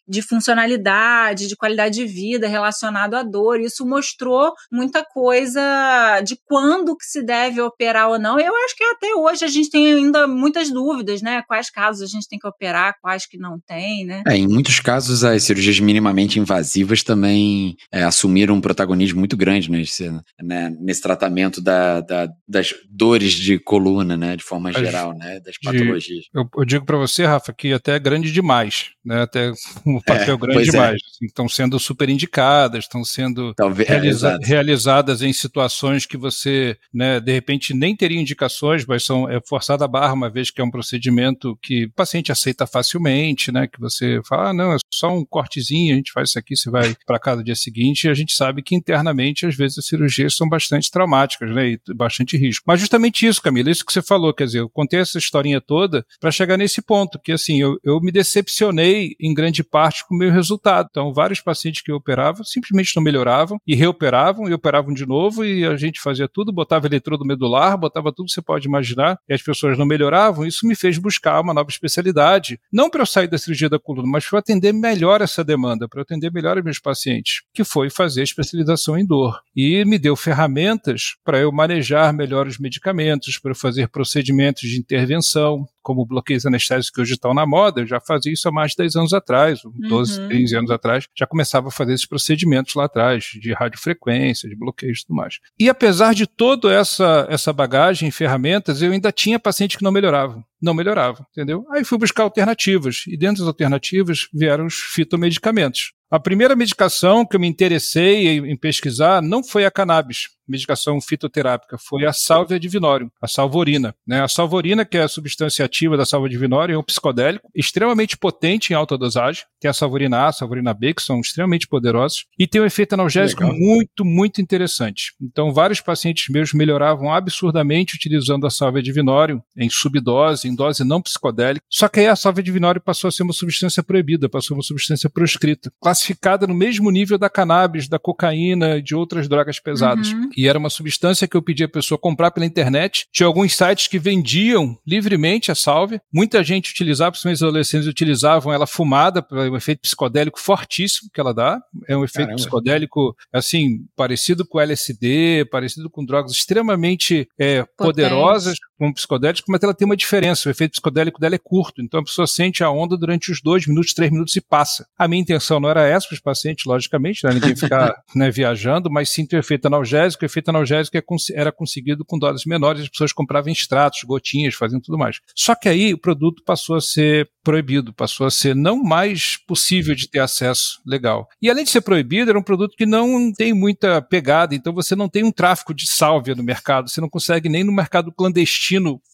de 0.07 0.23
funcionalidade, 0.23 1.49
de 1.49 1.57
qualidade 1.57 1.95
de 1.95 2.07
vida 2.07 2.49
relacionado 2.49 3.15
à 3.15 3.23
dor. 3.23 3.61
Isso 3.61 3.87
mostrou 3.87 4.53
muita 4.71 5.05
coisa 5.05 6.21
de 6.25 6.37
quando 6.45 6.97
que 6.97 7.05
se 7.05 7.23
deve 7.23 7.61
operar 7.61 8.09
ou 8.09 8.19
não. 8.19 8.39
Eu 8.39 8.55
acho 8.65 8.77
que 8.77 8.85
até 8.85 9.15
hoje 9.15 9.45
a 9.45 9.49
gente 9.49 9.71
tem 9.71 9.95
ainda 9.95 10.27
muitas 10.27 10.71
dúvidas, 10.71 11.23
né? 11.23 11.43
Quais 11.47 11.71
casos 11.71 12.03
a 12.03 12.07
gente 12.07 12.29
tem 12.29 12.39
que 12.39 12.47
operar, 12.47 12.95
quais 13.01 13.27
que 13.27 13.39
não 13.39 13.59
tem, 13.67 14.05
né? 14.05 14.23
É, 14.27 14.37
em 14.37 14.47
muitos 14.47 14.81
casos 14.81 15.25
as 15.25 15.43
cirurgias 15.43 15.81
minimamente 15.81 16.39
invasivas 16.39 17.03
também 17.03 17.77
é, 17.93 18.03
assumiram 18.03 18.55
um 18.55 18.61
protagonismo 18.61 19.19
muito 19.19 19.37
grande 19.37 19.71
nesse, 19.71 20.11
né, 20.43 20.75
nesse 20.81 21.03
tratamento 21.03 21.61
da, 21.61 22.01
da, 22.01 22.29
das 22.49 22.75
dores 22.89 23.33
de 23.33 23.59
coluna, 23.59 24.17
né? 24.17 24.37
De 24.37 24.45
forma 24.45 24.73
geral, 24.73 25.17
né? 25.17 25.41
Das 25.41 25.59
patologias. 25.59 26.25
De, 26.25 26.31
eu, 26.35 26.49
eu, 26.57 26.65
digo 26.65 26.85
para 26.85 26.97
você, 26.97 27.25
Rafa, 27.25 27.53
que 27.53 27.73
até 27.73 27.97
é 27.97 27.99
grande 27.99 28.33
demais, 28.33 28.91
né? 29.05 29.23
Até 29.23 29.53
um 29.87 30.01
papel 30.01 30.35
é, 30.35 30.39
grande 30.39 30.69
é. 30.69 30.71
demais. 30.73 31.03
É. 31.23 31.27
Estão 31.27 31.49
sendo 31.49 31.79
super 31.79 32.09
indicadas, 32.09 32.85
estão 32.85 33.05
sendo 33.05 33.55
Talvez, 33.55 33.89
realiza 33.89 34.39
é, 34.43 34.47
realizadas 34.47 35.23
em 35.23 35.33
situações 35.33 36.07
que 36.07 36.17
você, 36.17 36.77
né, 36.93 37.21
de 37.21 37.33
repente, 37.33 37.75
nem 37.75 37.97
teria 37.97 38.21
indicações, 38.21 38.85
mas 38.87 39.05
são 39.05 39.29
é 39.29 39.41
forçada 39.47 39.85
a 39.85 39.89
barra, 39.89 40.13
uma 40.13 40.31
vez 40.31 40.51
que 40.51 40.61
é 40.61 40.65
um 40.65 40.71
procedimento 40.71 41.59
que 41.63 41.85
o 41.85 41.93
paciente 41.93 42.33
aceita 42.33 42.67
facilmente, 42.67 43.51
né? 43.51 43.67
Que 43.67 43.81
você 43.81 44.21
fala, 44.29 44.51
ah, 44.51 44.53
não, 44.53 44.73
é 44.73 44.77
só 44.93 45.09
um 45.09 45.25
cortezinho, 45.25 45.95
a 45.95 45.97
gente 45.97 46.13
faz 46.13 46.31
isso 46.31 46.39
aqui, 46.39 46.57
você 46.57 46.71
vai 46.71 46.95
para 47.07 47.19
casa 47.19 47.39
no 47.39 47.45
dia 47.45 47.55
seguinte, 47.55 48.05
e 48.05 48.11
a 48.11 48.15
gente 48.15 48.33
sabe 48.33 48.63
que 48.63 48.75
internamente, 48.75 49.47
às 49.47 49.55
vezes, 49.55 49.79
as 49.79 49.87
cirurgias 49.87 50.37
são 50.37 50.49
bastante 50.49 50.91
traumáticas, 50.91 51.55
né? 51.55 51.71
E 51.71 51.81
bastante 51.95 52.37
risco. 52.37 52.65
Mas 52.67 52.81
justamente 52.81 53.27
isso, 53.27 53.43
Camila, 53.43 53.71
isso 53.71 53.85
que 53.85 53.93
você 53.93 54.03
falou, 54.03 54.35
quer 54.35 54.45
dizer, 54.45 54.61
eu 54.61 54.69
contei 54.69 55.01
essa 55.01 55.19
historinha 55.19 55.61
toda 55.61 56.05
para 56.21 56.31
chegar 56.31 56.57
nesse 56.57 56.83
ponto, 56.83 57.19
que 57.19 57.33
assim, 57.33 57.61
eu, 57.61 57.79
eu 57.85 58.01
me 58.01 58.13
decepcionei 58.13 59.15
em 59.21 59.35
grande 59.35 59.46
parte 59.63 60.07
com 60.07 60.15
o 60.15 60.19
meu 60.19 60.31
resultado. 60.31 60.89
Então, 60.91 61.13
vários 61.13 61.41
pacientes 61.41 61.83
que 61.83 61.91
eu 61.91 61.97
operava 61.97 62.43
simplesmente 62.45 62.95
não 62.97 63.03
melhoravam 63.03 63.59
e 63.67 63.75
reoperavam 63.75 64.49
e 64.49 64.55
operavam 64.55 64.93
de 64.93 65.07
novo 65.07 65.45
e 65.45 65.65
a 65.65 65.77
gente 65.77 66.01
fazia 66.01 66.29
tudo, 66.29 66.53
botava 66.53 66.87
eletrodo 66.87 67.25
medular, 67.25 67.77
botava 67.77 68.13
tudo 68.13 68.27
que 68.27 68.33
você 68.33 68.43
pode 68.43 68.67
imaginar 68.67 69.19
e 69.29 69.35
as 69.35 69.43
pessoas 69.43 69.79
não 69.79 69.87
melhoravam. 69.87 70.47
Isso 70.47 70.67
me 70.67 70.75
fez 70.75 70.99
buscar 70.99 71.41
uma 71.41 71.55
nova 71.55 71.71
especialidade, 71.71 72.59
não 72.73 72.91
para 72.91 73.03
eu 73.03 73.07
sair 73.07 73.29
da 73.29 73.39
cirurgia 73.39 73.69
da 73.69 73.79
coluna, 73.79 74.09
mas 74.09 74.27
para 74.27 74.39
atender 74.39 74.73
melhor 74.73 75.21
essa 75.21 75.45
demanda, 75.45 75.89
para 75.89 76.03
atender 76.03 76.33
melhor 76.33 76.59
os 76.59 76.65
meus 76.65 76.79
pacientes, 76.79 77.43
que 77.55 77.65
foi 77.65 77.91
fazer 77.91 78.23
especialização 78.23 78.99
em 78.99 79.07
dor. 79.07 79.41
E 79.55 79.85
me 79.85 79.99
deu 79.99 80.17
ferramentas 80.17 81.17
para 81.25 81.39
eu 81.39 81.53
manejar 81.53 82.13
melhor 82.13 82.47
os 82.47 82.59
medicamentos, 82.59 83.39
para 83.39 83.53
eu 83.53 83.57
fazer 83.57 83.89
procedimentos 83.89 84.69
de 84.69 84.79
intervenção, 84.79 85.67
como 85.87 86.05
bloqueios 86.05 86.45
anestésicos 86.45 86.91
que 86.91 87.01
hoje 87.01 87.13
estão 87.13 87.33
na 87.33 87.47
moda, 87.47 87.81
eu 87.83 87.87
já 87.87 88.01
fazia 88.01 88.33
isso 88.33 88.49
há 88.49 88.51
mais 88.51 88.73
de 88.73 88.79
10 88.79 88.97
anos 88.97 89.15
atrás, 89.15 89.61
12, 89.89 90.21
uhum. 90.21 90.29
15 90.31 90.57
anos 90.57 90.71
atrás, 90.73 91.07
já 91.17 91.29
começava 91.29 91.69
a 91.69 91.71
fazer 91.71 91.93
esses 91.93 92.05
procedimentos 92.05 92.75
lá 92.75 92.87
atrás, 92.87 93.27
de 93.41 93.53
radiofrequência, 93.53 94.49
de 94.49 94.57
bloqueios 94.57 94.99
e 94.99 95.07
tudo 95.07 95.15
mais. 95.15 95.39
E 95.57 95.69
apesar 95.69 96.13
de 96.13 96.27
toda 96.27 96.73
essa, 96.73 97.25
essa 97.31 97.53
bagagem 97.53 98.09
e 98.09 98.11
ferramentas, 98.11 98.83
eu 98.83 98.91
ainda 98.91 99.13
tinha 99.13 99.39
pacientes 99.39 99.77
que 99.77 99.85
não 99.85 99.93
melhoravam 99.93 100.45
não 100.67 100.75
melhoravam, 100.75 101.25
entendeu? 101.31 101.65
Aí 101.71 101.85
fui 101.85 101.97
buscar 101.97 102.25
alternativas, 102.25 103.05
e 103.07 103.17
dentro 103.17 103.39
das 103.39 103.49
alternativas 103.49 104.29
vieram 104.35 104.67
os 104.67 104.75
fitomedicamentos. 104.75 105.93
A 106.11 106.21
primeira 106.21 106.55
medicação 106.55 107.27
que 107.27 107.35
eu 107.35 107.41
me 107.41 107.49
interessei 107.49 108.39
em 108.39 108.57
pesquisar 108.57 109.21
não 109.21 109.43
foi 109.43 109.65
a 109.65 109.71
cannabis, 109.71 110.29
medicação 110.49 111.01
fitoterápica, 111.01 111.77
foi 111.79 112.07
a 112.07 112.13
salvia 112.13 112.61
divinorum, 112.61 113.09
a 113.21 113.27
salvorina. 113.27 113.95
Né? 114.07 114.23
A 114.23 114.29
salvorina, 114.29 114.85
que 114.85 114.97
é 114.97 115.03
a 115.03 115.09
substância 115.09 115.65
ativa 115.65 115.97
da 115.97 116.07
salvia 116.07 116.31
divinorum, 116.31 116.73
é 116.73 116.79
um 116.79 116.83
psicodélico 116.83 117.51
extremamente 117.55 118.17
potente 118.17 118.73
em 118.73 118.77
alta 118.77 118.97
dosagem. 118.97 119.43
Tem 119.61 119.69
a 119.69 119.75
salvorina 119.75 120.19
A, 120.19 120.29
a 120.29 120.33
salvorina 120.33 120.73
B, 120.73 120.95
que 120.95 121.03
são 121.03 121.21
extremamente 121.21 121.67
poderosos, 121.67 122.27
e 122.39 122.47
tem 122.47 122.61
um 122.61 122.67
efeito 122.67 122.93
analgésico 122.93 123.43
Legal. 123.43 123.59
muito, 123.59 124.05
muito 124.05 124.41
interessante. 124.41 125.13
Então, 125.21 125.53
vários 125.53 125.81
pacientes 125.81 126.29
meus 126.29 126.53
melhoravam 126.53 127.13
absurdamente 127.13 127.97
utilizando 127.97 128.47
a 128.47 128.51
salvia 128.51 128.83
divinorum 128.83 129.41
em 129.57 129.69
subdose, 129.69 130.49
em 130.49 130.55
dose 130.57 130.83
não 130.83 131.01
psicodélica. 131.01 131.65
Só 131.71 131.89
que 131.89 132.01
aí 132.01 132.07
a 132.07 132.17
salvia 132.17 132.43
divinorum 132.43 132.81
passou 132.81 133.09
a 133.09 133.13
ser 133.13 133.23
uma 133.23 133.33
substância 133.33 133.83
proibida, 133.83 134.29
passou 134.29 134.47
a 134.47 134.49
ser 134.49 134.55
uma 134.55 134.63
substância 134.63 135.11
proscrita 135.11 135.71
classificada 135.81 136.47
no 136.47 136.55
mesmo 136.55 136.91
nível 136.91 137.19
da 137.19 137.31
cannabis, 137.31 137.89
da 137.89 137.99
cocaína, 137.99 138.81
de 138.81 138.95
outras 138.95 139.29
drogas 139.29 139.61
pesadas. 139.61 140.13
Uhum. 140.13 140.31
E 140.37 140.49
era 140.49 140.59
uma 140.59 140.71
substância 140.71 141.29
que 141.29 141.37
eu 141.37 141.43
pedi 141.43 141.65
a 141.65 141.69
pessoa 141.69 141.99
comprar 141.99 142.31
pela 142.31 142.47
internet. 142.47 143.07
Tinha 143.13 143.27
alguns 143.27 143.55
sites 143.55 143.87
que 143.87 143.99
vendiam 143.99 144.79
livremente 144.87 145.51
a 145.51 145.55
salve. 145.55 146.01
Muita 146.13 146.43
gente 146.43 146.71
utilizava, 146.71 147.13
principalmente 147.13 147.37
os 147.37 147.43
adolescentes 147.43 147.87
utilizavam 147.87 148.53
ela 148.53 148.67
fumada, 148.67 149.23
para 149.23 149.51
um 149.51 149.57
efeito 149.57 149.81
psicodélico 149.81 150.41
fortíssimo 150.41 151.11
que 151.13 151.21
ela 151.21 151.35
dá. 151.35 151.61
É 151.89 151.97
um 151.97 152.05
efeito 152.05 152.29
Caramba. 152.29 152.37
psicodélico, 152.37 153.17
assim, 153.33 153.85
parecido 153.95 154.47
com 154.47 154.61
LSD, 154.61 155.47
parecido 155.51 155.91
com 155.91 156.05
drogas 156.05 156.33
extremamente 156.33 157.29
é, 157.39 157.65
poderosas, 157.77 158.57
como 158.79 158.95
psicodélico, 158.95 159.51
mas 159.51 159.63
ela 159.63 159.75
tem 159.75 159.87
uma 159.87 159.97
diferença. 159.97 160.49
O 160.49 160.53
efeito 160.53 160.73
psicodélico 160.73 161.21
dela 161.21 161.35
é 161.35 161.39
curto. 161.39 161.83
Então 161.83 162.01
a 162.01 162.05
pessoa 162.05 162.27
sente 162.27 162.63
a 162.63 162.71
onda 162.71 162.97
durante 162.97 163.31
os 163.31 163.41
dois 163.41 163.67
minutos, 163.67 163.95
três 163.95 164.11
minutos 164.11 164.37
e 164.37 164.41
passa. 164.41 164.87
A 164.99 165.09
minha 165.09 165.23
intenção 165.23 165.59
não 165.59 165.69
era 165.69 165.87
essa 165.87 166.07
para 166.09 166.15
os 166.15 166.21
pacientes, 166.21 166.65
logicamente, 166.65 167.25
né? 167.25 167.33
ninguém 167.33 167.57
ficar 167.57 167.95
né, 168.15 168.31
viajando, 168.31 168.91
mas 168.91 169.11
sim 169.11 169.27
ter 169.27 169.39
efeito 169.39 169.67
analgésico. 169.67 170.25
O 170.25 170.27
efeito 170.27 170.49
analgésico 170.49 170.97
é 170.97 171.03
era 171.35 171.51
conseguido 171.51 172.05
com 172.05 172.19
doses 172.19 172.45
menores, 172.45 172.83
as 172.83 172.89
pessoas 172.89 173.13
compravam 173.13 173.51
extratos, 173.51 174.03
gotinhas, 174.05 174.55
faziam 174.55 174.81
tudo 174.81 174.99
mais. 174.99 175.21
Só 175.35 175.55
que 175.55 175.69
aí 175.69 175.95
o 175.95 175.99
produto 175.99 176.43
passou 176.45 176.77
a 176.77 176.81
ser 176.81 177.29
proibido, 177.43 177.95
passou 177.95 178.27
a 178.27 178.31
ser 178.31 178.55
não 178.55 178.83
mais 178.83 179.37
possível 179.47 179.95
de 179.95 180.09
ter 180.09 180.19
acesso 180.19 180.81
legal. 180.85 181.29
E 181.41 181.49
além 181.49 181.65
de 181.65 181.71
ser 181.71 181.81
proibido, 181.81 182.31
era 182.31 182.39
um 182.39 182.43
produto 182.43 182.77
que 182.77 182.85
não 182.85 183.33
tem 183.33 183.55
muita 183.55 184.03
pegada, 184.03 184.55
então 184.55 184.75
você 184.75 184.95
não 184.95 185.09
tem 185.09 185.25
um 185.25 185.33
tráfico 185.33 185.73
de 185.73 185.87
sálvia 185.87 186.35
no 186.35 186.43
mercado, 186.43 186.91
você 186.91 187.01
não 187.01 187.09
consegue 187.09 187.49
nem 187.49 187.65
no 187.65 187.73
mercado 187.73 188.13
clandestino 188.13 188.66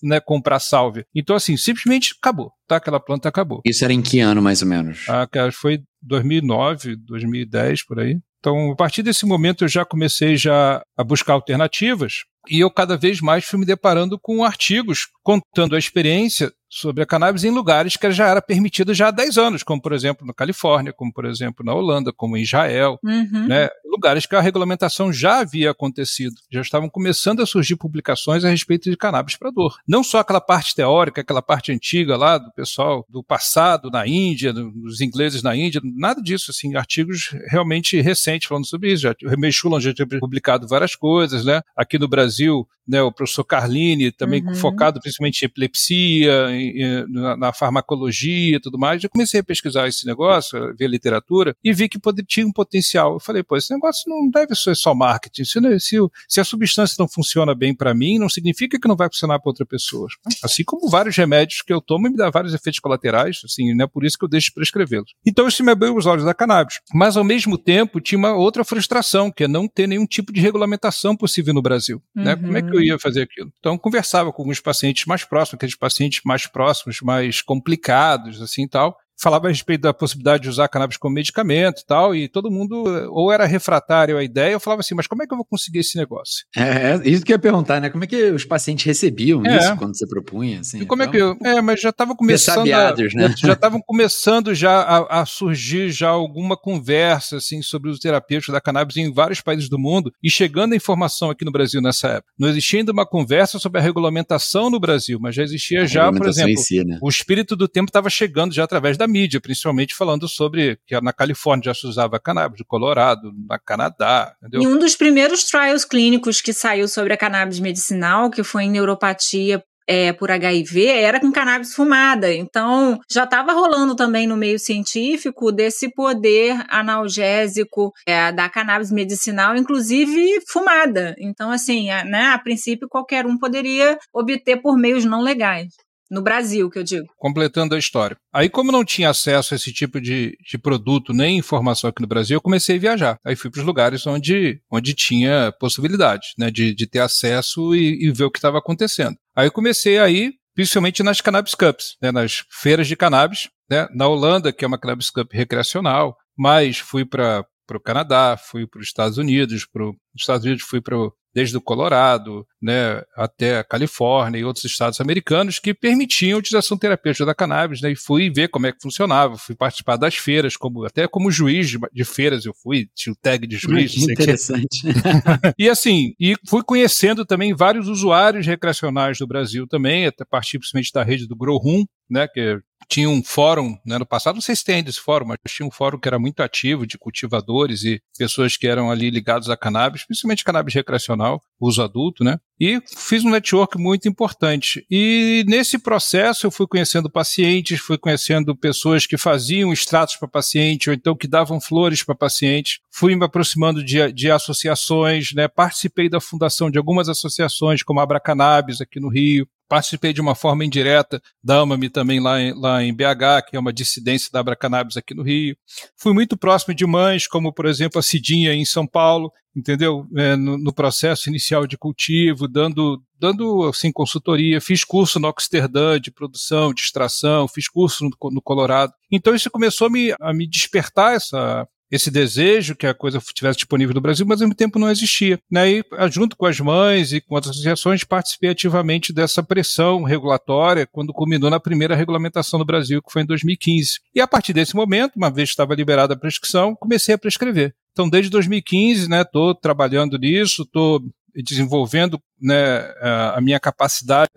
né, 0.02 0.20
comprar 0.20 0.58
sálvia. 0.58 1.06
Então, 1.14 1.36
assim, 1.36 1.56
simplesmente 1.56 2.14
acabou, 2.18 2.52
tá? 2.66 2.76
Aquela 2.76 3.00
planta 3.00 3.28
acabou. 3.28 3.60
Isso 3.64 3.84
era 3.84 3.92
em 3.92 4.02
que 4.02 4.20
ano, 4.20 4.42
mais 4.42 4.62
ou 4.62 4.68
menos? 4.68 5.06
Ah, 5.08 5.28
foi 5.52 5.82
2009, 6.02 6.96
2010, 6.96 7.84
por 7.84 8.00
aí. 8.00 8.18
Então, 8.38 8.72
a 8.72 8.76
partir 8.76 9.04
desse 9.04 9.24
momento, 9.24 9.62
eu 9.62 9.68
já 9.68 9.84
comecei 9.84 10.36
já 10.36 10.82
a 10.96 11.04
buscar 11.04 11.34
alternativas 11.34 12.24
e 12.50 12.58
eu 12.58 12.68
cada 12.70 12.96
vez 12.96 13.20
mais 13.20 13.44
fui 13.44 13.56
me 13.56 13.64
deparando 13.64 14.18
com 14.18 14.42
artigos 14.42 15.06
contando 15.22 15.74
a 15.76 15.78
experiência 15.78 16.52
sobre 16.68 17.02
a 17.02 17.06
cannabis 17.06 17.44
em 17.44 17.50
lugares 17.50 17.96
que 17.96 18.10
já 18.12 18.28
era 18.28 18.40
permitido 18.40 18.94
já 18.94 19.08
há 19.08 19.10
10 19.10 19.36
anos, 19.36 19.62
como 19.62 19.80
por 19.80 19.92
exemplo 19.92 20.26
na 20.26 20.32
Califórnia, 20.32 20.92
como 20.92 21.12
por 21.12 21.26
exemplo 21.26 21.64
na 21.64 21.74
Holanda, 21.74 22.12
como 22.14 22.34
em 22.34 22.42
Israel, 22.42 22.98
uhum. 23.04 23.46
né? 23.46 23.68
lugares 23.84 24.24
que 24.24 24.34
a 24.34 24.40
regulamentação 24.40 25.12
já 25.12 25.40
havia 25.40 25.70
acontecido, 25.70 26.34
já 26.50 26.62
estavam 26.62 26.88
começando 26.88 27.42
a 27.42 27.46
surgir 27.46 27.76
publicações 27.76 28.42
a 28.42 28.48
respeito 28.48 28.90
de 28.90 28.96
cannabis 28.96 29.36
para 29.36 29.50
dor. 29.50 29.76
Não 29.86 30.02
só 30.02 30.20
aquela 30.20 30.40
parte 30.40 30.74
teórica, 30.74 31.20
aquela 31.20 31.42
parte 31.42 31.70
antiga 31.70 32.16
lá 32.16 32.38
do 32.38 32.50
pessoal 32.52 33.06
do 33.10 33.22
passado 33.22 33.90
na 33.90 34.06
Índia, 34.06 34.52
dos 34.52 35.02
ingleses 35.02 35.42
na 35.42 35.54
Índia, 35.54 35.80
nada 35.84 36.22
disso, 36.22 36.50
assim, 36.50 36.74
artigos 36.74 37.36
realmente 37.50 38.00
recentes 38.00 38.48
falando 38.48 38.66
sobre 38.66 38.92
isso. 38.92 39.02
Já, 39.02 39.14
o 39.24 39.28
Remei 39.28 39.52
Schulan 39.52 39.78
já 39.78 39.92
tinha 39.92 40.08
publicado 40.18 40.66
várias 40.66 40.96
coisas, 40.96 41.44
né? 41.44 41.60
Aqui 41.76 41.98
no 41.98 42.08
Brasil, 42.08 42.66
né, 42.86 43.02
o 43.02 43.12
professor 43.12 43.44
Carlini, 43.44 44.10
também 44.10 44.44
uhum. 44.44 44.54
focado 44.54 45.00
principalmente 45.00 45.42
em 45.42 45.46
epilepsia, 45.46 46.50
em, 46.50 47.06
na, 47.08 47.36
na, 47.36 47.52
farmacologia 47.52 48.56
e 48.56 48.60
tudo 48.60 48.78
mais. 48.78 49.02
Eu 49.02 49.10
comecei 49.10 49.40
a 49.40 49.44
pesquisar 49.44 49.88
esse 49.88 50.06
negócio, 50.06 50.74
ver 50.76 50.88
literatura, 50.88 51.54
e 51.62 51.72
vi 51.72 51.88
que 51.88 51.98
poder, 51.98 52.24
tinha 52.24 52.46
um 52.46 52.52
potencial. 52.52 53.14
Eu 53.14 53.20
falei, 53.20 53.42
pô, 53.42 53.56
esse 53.56 53.72
negócio 53.72 54.04
não 54.08 54.28
deve 54.30 54.54
ser 54.54 54.74
só 54.74 54.94
marketing. 54.94 55.44
Se, 55.44 55.80
se, 55.80 55.96
se 56.28 56.40
a 56.40 56.44
substância 56.44 56.96
não 56.98 57.08
funciona 57.08 57.54
bem 57.54 57.74
para 57.74 57.94
mim, 57.94 58.18
não 58.18 58.28
significa 58.28 58.78
que 58.78 58.88
não 58.88 58.96
vai 58.96 59.08
funcionar 59.08 59.38
para 59.38 59.50
outra 59.50 59.66
pessoa. 59.66 60.08
Assim 60.42 60.64
como 60.64 60.88
vários 60.88 61.16
remédios 61.16 61.62
que 61.62 61.72
eu 61.72 61.80
tomo 61.80 62.08
me 62.08 62.16
dá 62.16 62.30
vários 62.30 62.54
efeitos 62.54 62.80
colaterais, 62.80 63.40
assim, 63.44 63.74
não 63.74 63.84
é 63.84 63.88
por 63.88 64.04
isso 64.04 64.18
que 64.18 64.24
eu 64.24 64.28
deixo 64.28 64.46
de 64.46 64.54
prescrevê-los. 64.54 65.12
Então 65.24 65.46
isso 65.46 65.62
me 65.62 65.70
abriu 65.70 65.96
os 65.96 66.06
olhos 66.06 66.24
da 66.24 66.34
cannabis. 66.34 66.80
Mas 66.92 67.16
ao 67.16 67.24
mesmo 67.24 67.56
tempo 67.56 68.00
tinha 68.00 68.18
uma 68.18 68.34
outra 68.34 68.64
frustração, 68.64 69.30
que 69.30 69.44
é 69.44 69.48
não 69.48 69.68
ter 69.68 69.86
nenhum 69.86 70.06
tipo 70.06 70.32
de 70.32 70.40
regulamentação 70.40 71.16
possível 71.16 71.54
no 71.54 71.62
Brasil. 71.62 72.02
Uhum. 72.16 72.24
Né? 72.24 72.36
Como 72.36 72.56
é 72.56 72.62
que 72.62 72.71
eu 72.74 72.82
ia 72.82 72.98
fazer 72.98 73.22
aquilo? 73.22 73.52
Então 73.58 73.76
conversava 73.78 74.32
com 74.32 74.42
alguns 74.42 74.60
pacientes 74.60 75.06
mais 75.06 75.24
próximos, 75.24 75.54
aqueles 75.54 75.76
pacientes 75.76 76.20
mais 76.24 76.46
próximos, 76.46 77.00
mais 77.00 77.40
complicados, 77.42 78.40
assim 78.40 78.66
tal, 78.68 78.96
falava 79.22 79.46
a 79.46 79.50
respeito 79.50 79.82
da 79.82 79.94
possibilidade 79.94 80.42
de 80.42 80.48
usar 80.48 80.68
cannabis 80.68 80.96
como 80.96 81.14
medicamento 81.14 81.80
e 81.80 81.86
tal, 81.86 82.14
e 82.14 82.28
todo 82.28 82.50
mundo 82.50 82.84
ou 83.10 83.30
era 83.30 83.46
refratário 83.46 84.18
à 84.18 84.24
ideia, 84.24 84.54
ou 84.54 84.60
falava 84.60 84.80
assim, 84.80 84.94
mas 84.94 85.06
como 85.06 85.22
é 85.22 85.26
que 85.26 85.32
eu 85.32 85.36
vou 85.36 85.46
conseguir 85.46 85.78
esse 85.78 85.96
negócio? 85.96 86.44
É, 86.56 86.92
é 86.92 87.08
isso 87.08 87.24
que 87.24 87.32
eu 87.32 87.36
ia 87.36 87.38
perguntar, 87.38 87.80
né? 87.80 87.88
Como 87.88 88.02
é 88.02 88.06
que 88.06 88.30
os 88.30 88.44
pacientes 88.44 88.84
recebiam 88.84 89.44
é. 89.46 89.58
isso 89.58 89.76
quando 89.76 89.96
você 89.96 90.06
propunha? 90.06 90.60
Assim, 90.60 90.80
e 90.80 90.86
como 90.86 91.02
então, 91.02 91.14
é 91.14 91.34
que 91.36 91.46
eu, 91.46 91.52
É, 91.52 91.62
mas 91.62 91.80
já 91.80 91.90
estava 91.90 92.14
começando. 92.16 92.72
A, 92.72 92.94
né? 93.14 93.34
Já 93.38 93.52
estavam 93.52 93.80
começando 93.80 94.54
já 94.54 94.80
a, 94.80 95.20
a, 95.20 95.26
surgir 95.26 95.90
já 95.90 96.08
alguma 96.08 96.56
conversa 96.56 97.36
assim, 97.36 97.62
sobre 97.62 97.90
os 97.90 97.98
terapêuticos 97.98 98.52
da 98.52 98.60
cannabis 98.60 98.96
em 98.96 99.12
vários 99.12 99.40
países 99.40 99.68
do 99.68 99.78
mundo, 99.78 100.12
e 100.22 100.30
chegando 100.30 100.72
a 100.72 100.76
informação 100.76 101.30
aqui 101.30 101.44
no 101.44 101.52
Brasil 101.52 101.80
nessa 101.80 102.08
época. 102.08 102.32
Não 102.38 102.48
existia 102.48 102.80
ainda 102.80 102.92
uma 102.92 103.06
conversa 103.06 103.58
sobre 103.58 103.80
a 103.80 103.82
regulamentação 103.82 104.70
no 104.70 104.80
Brasil, 104.80 105.18
mas 105.20 105.34
já 105.34 105.42
existia 105.42 105.86
já, 105.86 106.12
por 106.12 106.26
exemplo, 106.26 106.58
si, 106.58 106.84
né? 106.84 106.98
o 107.00 107.08
espírito 107.08 107.54
do 107.54 107.68
tempo 107.68 107.88
estava 107.88 108.10
chegando 108.10 108.54
já 108.54 108.64
através 108.64 108.96
da 108.96 109.06
mídia, 109.12 109.40
principalmente 109.40 109.94
falando 109.94 110.26
sobre 110.26 110.78
que 110.86 110.98
na 111.00 111.12
Califórnia 111.12 111.66
já 111.66 111.74
se 111.74 111.86
usava 111.86 112.18
cannabis, 112.18 112.60
no 112.60 112.66
Colorado, 112.66 113.32
na 113.48 113.58
Canadá. 113.58 114.34
Entendeu? 114.38 114.62
E 114.62 114.66
um 114.66 114.78
dos 114.78 114.96
primeiros 114.96 115.44
trials 115.44 115.84
clínicos 115.84 116.40
que 116.40 116.52
saiu 116.52 116.88
sobre 116.88 117.12
a 117.12 117.16
cannabis 117.16 117.60
medicinal, 117.60 118.30
que 118.30 118.42
foi 118.42 118.64
em 118.64 118.70
neuropatia 118.70 119.62
é, 119.86 120.12
por 120.12 120.30
HIV 120.30 120.86
era 120.86 121.20
com 121.20 121.32
cannabis 121.32 121.74
fumada. 121.74 122.32
Então, 122.32 122.98
já 123.10 123.24
estava 123.24 123.52
rolando 123.52 123.94
também 123.94 124.26
no 124.26 124.36
meio 124.36 124.58
científico 124.58 125.50
desse 125.52 125.92
poder 125.92 126.64
analgésico 126.68 127.92
é, 128.06 128.32
da 128.32 128.48
cannabis 128.48 128.90
medicinal, 128.90 129.56
inclusive 129.56 130.40
fumada. 130.48 131.14
Então, 131.18 131.50
assim, 131.50 131.90
a, 131.90 132.04
né, 132.04 132.28
a 132.28 132.38
princípio, 132.38 132.88
qualquer 132.88 133.26
um 133.26 133.38
poderia 133.38 133.98
obter 134.12 134.60
por 134.60 134.76
meios 134.78 135.04
não 135.04 135.20
legais. 135.20 135.68
No 136.12 136.20
Brasil, 136.20 136.68
que 136.68 136.78
eu 136.78 136.82
digo. 136.82 137.06
Completando 137.16 137.74
a 137.74 137.78
história. 137.78 138.18
Aí, 138.30 138.50
como 138.50 138.70
não 138.70 138.84
tinha 138.84 139.08
acesso 139.08 139.54
a 139.54 139.56
esse 139.56 139.72
tipo 139.72 139.98
de, 139.98 140.36
de 140.46 140.58
produto 140.58 141.14
nem 141.14 141.38
informação 141.38 141.88
aqui 141.88 142.02
no 142.02 142.06
Brasil, 142.06 142.36
eu 142.36 142.40
comecei 142.42 142.76
a 142.76 142.78
viajar. 142.78 143.18
Aí 143.24 143.34
fui 143.34 143.50
para 143.50 143.60
os 143.60 143.64
lugares 143.64 144.06
onde, 144.06 144.60
onde 144.70 144.92
tinha 144.92 145.50
possibilidade 145.58 146.34
né, 146.38 146.50
de, 146.50 146.74
de 146.74 146.86
ter 146.86 146.98
acesso 146.98 147.74
e, 147.74 148.06
e 148.06 148.10
ver 148.10 148.24
o 148.24 148.30
que 148.30 148.36
estava 148.36 148.58
acontecendo. 148.58 149.16
Aí 149.34 149.50
comecei 149.50 149.98
a 149.98 150.10
ir, 150.10 150.34
principalmente 150.54 151.02
nas 151.02 151.22
Cannabis 151.22 151.54
Cups, 151.54 151.96
né, 152.02 152.12
nas 152.12 152.44
feiras 152.50 152.86
de 152.86 152.94
cannabis, 152.94 153.48
né, 153.70 153.88
na 153.94 154.06
Holanda, 154.06 154.52
que 154.52 154.66
é 154.66 154.68
uma 154.68 154.78
Cannabis 154.78 155.08
Cup 155.08 155.32
recreacional, 155.32 156.14
mas 156.36 156.78
fui 156.78 157.06
para 157.06 157.46
o 157.72 157.80
Canadá, 157.80 158.36
fui 158.36 158.66
para 158.66 158.80
os 158.80 158.86
Estados 158.86 159.16
Unidos, 159.16 159.64
para 159.64 159.88
os 159.88 159.94
Estados 160.14 160.44
Unidos 160.44 160.62
fui 160.62 160.82
para 160.82 160.98
desde 161.34 161.56
o 161.56 161.60
Colorado 161.60 162.46
né, 162.60 163.02
até 163.16 163.58
a 163.58 163.64
Califórnia 163.64 164.38
e 164.38 164.44
outros 164.44 164.64
estados 164.64 165.00
americanos 165.00 165.58
que 165.58 165.74
permitiam 165.74 166.36
a 166.36 166.38
utilização 166.38 166.76
terapêutica 166.76 167.26
da 167.26 167.34
cannabis, 167.34 167.80
né, 167.80 167.90
e 167.90 167.96
fui 167.96 168.30
ver 168.30 168.48
como 168.48 168.66
é 168.66 168.72
que 168.72 168.80
funcionava, 168.80 169.36
fui 169.36 169.54
participar 169.54 169.96
das 169.96 170.14
feiras, 170.14 170.56
como 170.56 170.84
até 170.84 171.08
como 171.08 171.30
juiz 171.30 171.70
de, 171.70 171.78
de 171.92 172.04
feiras 172.04 172.44
eu 172.44 172.54
fui, 172.54 172.88
tinha 172.94 173.12
o 173.12 173.16
tag 173.16 173.46
de 173.46 173.56
juiz. 173.56 173.92
Que 173.92 174.12
interessante. 174.12 174.82
e 175.58 175.68
assim, 175.68 176.14
e 176.20 176.36
fui 176.48 176.62
conhecendo 176.62 177.24
também 177.24 177.54
vários 177.54 177.88
usuários 177.88 178.46
recreacionais 178.46 179.18
do 179.18 179.26
Brasil 179.26 179.66
também, 179.66 180.06
a 180.06 180.12
partir 180.30 180.58
principalmente 180.58 180.92
da 180.92 181.02
rede 181.02 181.26
do 181.26 181.36
Grow 181.36 181.58
Room, 181.58 181.84
né, 182.08 182.28
que 182.28 182.60
tinha 182.88 183.08
um 183.08 183.22
fórum, 183.22 183.78
né, 183.84 183.98
no 183.98 184.06
passado, 184.06 184.34
não 184.34 184.42
sei 184.42 184.56
se 184.56 184.64
tem 184.64 184.76
ainda 184.76 184.90
esse 184.90 185.00
fórum, 185.00 185.26
mas 185.26 185.38
tinha 185.48 185.66
um 185.66 185.70
fórum 185.70 185.98
que 185.98 186.08
era 186.08 186.18
muito 186.18 186.40
ativo 186.40 186.86
de 186.86 186.98
cultivadores 186.98 187.84
e 187.84 188.00
pessoas 188.18 188.56
que 188.56 188.66
eram 188.66 188.90
ali 188.90 189.10
ligados 189.10 189.48
a 189.48 189.56
cannabis, 189.56 190.04
principalmente 190.04 190.44
cannabis 190.44 190.74
recreacional, 190.74 191.40
uso 191.60 191.82
adulto, 191.82 192.24
né? 192.24 192.38
E 192.60 192.80
fiz 192.96 193.24
um 193.24 193.30
network 193.30 193.76
muito 193.76 194.08
importante. 194.08 194.86
E 194.88 195.44
nesse 195.48 195.78
processo 195.78 196.46
eu 196.46 196.50
fui 196.50 196.66
conhecendo 196.66 197.10
pacientes, 197.10 197.80
fui 197.80 197.98
conhecendo 197.98 198.56
pessoas 198.56 199.04
que 199.04 199.18
faziam 199.18 199.72
extratos 199.72 200.16
para 200.16 200.28
paciente, 200.28 200.88
ou 200.88 200.94
então 200.94 201.16
que 201.16 201.26
davam 201.26 201.60
flores 201.60 202.04
para 202.04 202.14
paciente. 202.14 202.80
Fui 202.92 203.16
me 203.16 203.24
aproximando 203.24 203.82
de, 203.84 204.12
de 204.12 204.30
associações, 204.30 205.32
né? 205.34 205.48
Participei 205.48 206.08
da 206.08 206.20
fundação 206.20 206.70
de 206.70 206.78
algumas 206.78 207.08
associações, 207.08 207.82
como 207.82 207.98
a 207.98 208.04
Abra 208.04 208.20
Cannabis 208.20 208.80
aqui 208.80 209.00
no 209.00 209.08
Rio. 209.08 209.46
Participei 209.72 210.12
de 210.12 210.20
uma 210.20 210.34
forma 210.34 210.66
indireta 210.66 211.18
da 211.42 211.60
AMAMI 211.60 211.88
também 211.88 212.20
lá 212.20 212.38
em, 212.38 212.52
lá 212.52 212.84
em 212.84 212.92
BH, 212.94 213.48
que 213.48 213.56
é 213.56 213.58
uma 213.58 213.72
dissidência 213.72 214.28
da 214.30 214.40
Abra 214.40 214.54
Cannabis 214.54 214.98
aqui 214.98 215.14
no 215.14 215.22
Rio. 215.22 215.56
Fui 215.96 216.12
muito 216.12 216.36
próximo 216.36 216.74
de 216.74 216.84
mães, 216.84 217.26
como 217.26 217.50
por 217.54 217.64
exemplo 217.64 217.98
a 217.98 218.02
Cidinha 218.02 218.52
em 218.52 218.66
São 218.66 218.86
Paulo, 218.86 219.32
entendeu? 219.56 220.06
É, 220.14 220.36
no, 220.36 220.58
no, 220.58 220.74
processo 220.74 221.30
inicial 221.30 221.66
de 221.66 221.78
cultivo, 221.78 222.46
dando, 222.46 223.02
dando 223.18 223.66
assim, 223.66 223.90
consultoria. 223.90 224.60
Fiz 224.60 224.84
curso 224.84 225.18
no 225.18 225.28
Oxterdã 225.28 225.98
de 225.98 226.10
produção, 226.10 226.74
de 226.74 226.82
extração, 226.82 227.48
fiz 227.48 227.66
curso 227.66 228.04
no, 228.04 228.30
no 228.30 228.42
Colorado. 228.42 228.92
Então 229.10 229.34
isso 229.34 229.50
começou 229.50 229.86
a 229.86 229.90
me, 229.90 230.14
a 230.20 230.34
me 230.34 230.46
despertar 230.46 231.14
essa, 231.14 231.66
esse 231.92 232.10
desejo 232.10 232.74
que 232.74 232.86
a 232.86 232.94
coisa 232.94 233.18
estivesse 233.18 233.58
disponível 233.58 233.94
no 233.94 234.00
Brasil, 234.00 234.24
mas 234.26 234.40
ao 234.40 234.46
mesmo 234.46 234.56
tempo 234.56 234.78
não 234.78 234.90
existia. 234.90 235.38
Né? 235.50 235.70
E, 235.70 235.84
junto 236.10 236.34
com 236.34 236.46
as 236.46 236.58
mães 236.58 237.12
e 237.12 237.20
com 237.20 237.36
as 237.36 237.46
associações, 237.46 238.02
participei 238.02 238.48
ativamente 238.48 239.12
dessa 239.12 239.42
pressão 239.42 240.02
regulatória 240.02 240.88
quando 240.90 241.12
culminou 241.12 241.50
na 241.50 241.60
primeira 241.60 241.94
regulamentação 241.94 242.58
no 242.58 242.64
Brasil, 242.64 243.02
que 243.02 243.12
foi 243.12 243.22
em 243.22 243.26
2015. 243.26 244.00
E 244.14 244.22
a 244.22 244.26
partir 244.26 244.54
desse 244.54 244.74
momento, 244.74 245.16
uma 245.16 245.30
vez 245.30 245.50
que 245.50 245.52
estava 245.52 245.74
liberada 245.74 246.14
a 246.14 246.18
prescrição, 246.18 246.74
comecei 246.74 247.14
a 247.14 247.18
prescrever. 247.18 247.74
Então, 247.92 248.08
desde 248.08 248.30
2015, 248.30 249.06
né, 249.10 249.20
estou 249.20 249.54
trabalhando 249.54 250.16
nisso, 250.16 250.62
estou 250.62 251.02
desenvolvendo 251.34 252.18
né, 252.42 252.92
a 253.34 253.40
minha 253.40 253.60
capacidade 253.60 254.30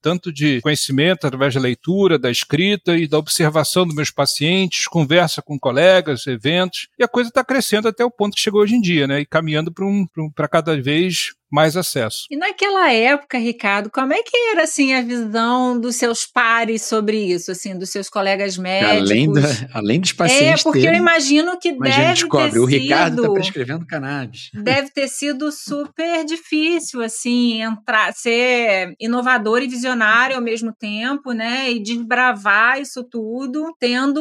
tanto 0.00 0.32
de 0.32 0.60
conhecimento 0.62 1.26
através 1.26 1.54
da 1.54 1.60
leitura, 1.60 2.18
da 2.18 2.30
escrita 2.30 2.96
e 2.96 3.06
da 3.06 3.18
observação 3.18 3.86
dos 3.86 3.94
meus 3.94 4.10
pacientes, 4.10 4.86
conversa 4.86 5.42
com 5.42 5.58
colegas, 5.58 6.26
eventos, 6.26 6.88
e 6.98 7.04
a 7.04 7.08
coisa 7.08 7.28
está 7.28 7.44
crescendo 7.44 7.88
até 7.88 8.04
o 8.04 8.10
ponto 8.10 8.34
que 8.34 8.40
chegou 8.40 8.62
hoje 8.62 8.74
em 8.74 8.80
dia, 8.80 9.06
né, 9.06 9.20
e 9.20 9.26
caminhando 9.26 9.72
para 9.72 9.84
um, 9.84 10.06
cada 10.50 10.80
vez 10.80 11.32
mais 11.50 11.76
acesso. 11.76 12.26
E 12.30 12.36
naquela 12.36 12.92
época, 12.92 13.36
Ricardo, 13.36 13.90
como 13.90 14.12
é 14.12 14.22
que 14.22 14.36
era 14.52 14.62
assim 14.62 14.94
a 14.94 15.02
visão 15.02 15.78
dos 15.78 15.96
seus 15.96 16.24
pares 16.24 16.82
sobre 16.82 17.18
isso, 17.18 17.50
assim, 17.50 17.76
dos 17.76 17.90
seus 17.90 18.08
colegas 18.08 18.56
médicos? 18.56 19.10
Além, 19.10 19.32
da, 19.32 19.40
além 19.74 20.00
dos 20.00 20.12
pacientes. 20.12 20.60
É, 20.60 20.62
porque 20.62 20.86
eu 20.86 20.94
imagino 20.94 21.58
que 21.58 21.72
deve 21.72 22.12
descobre, 22.12 22.52
ter 22.52 22.58
o 22.60 22.66
sido, 22.66 22.82
Ricardo 22.82 23.22
está 23.22 23.32
prescrevendo 23.32 23.86
cannabis. 23.86 24.50
Deve 24.54 24.90
ter 24.90 25.08
sido 25.08 25.50
super 25.50 26.24
difícil, 26.24 27.02
assim, 27.02 27.49
entrar, 27.52 28.12
ser 28.12 28.94
inovador 29.00 29.62
e 29.62 29.68
visionário 29.68 30.36
ao 30.36 30.42
mesmo 30.42 30.72
tempo, 30.72 31.32
né? 31.32 31.70
E 31.70 31.82
desbravar 31.82 32.80
isso 32.80 33.04
tudo, 33.04 33.74
tendo 33.78 34.20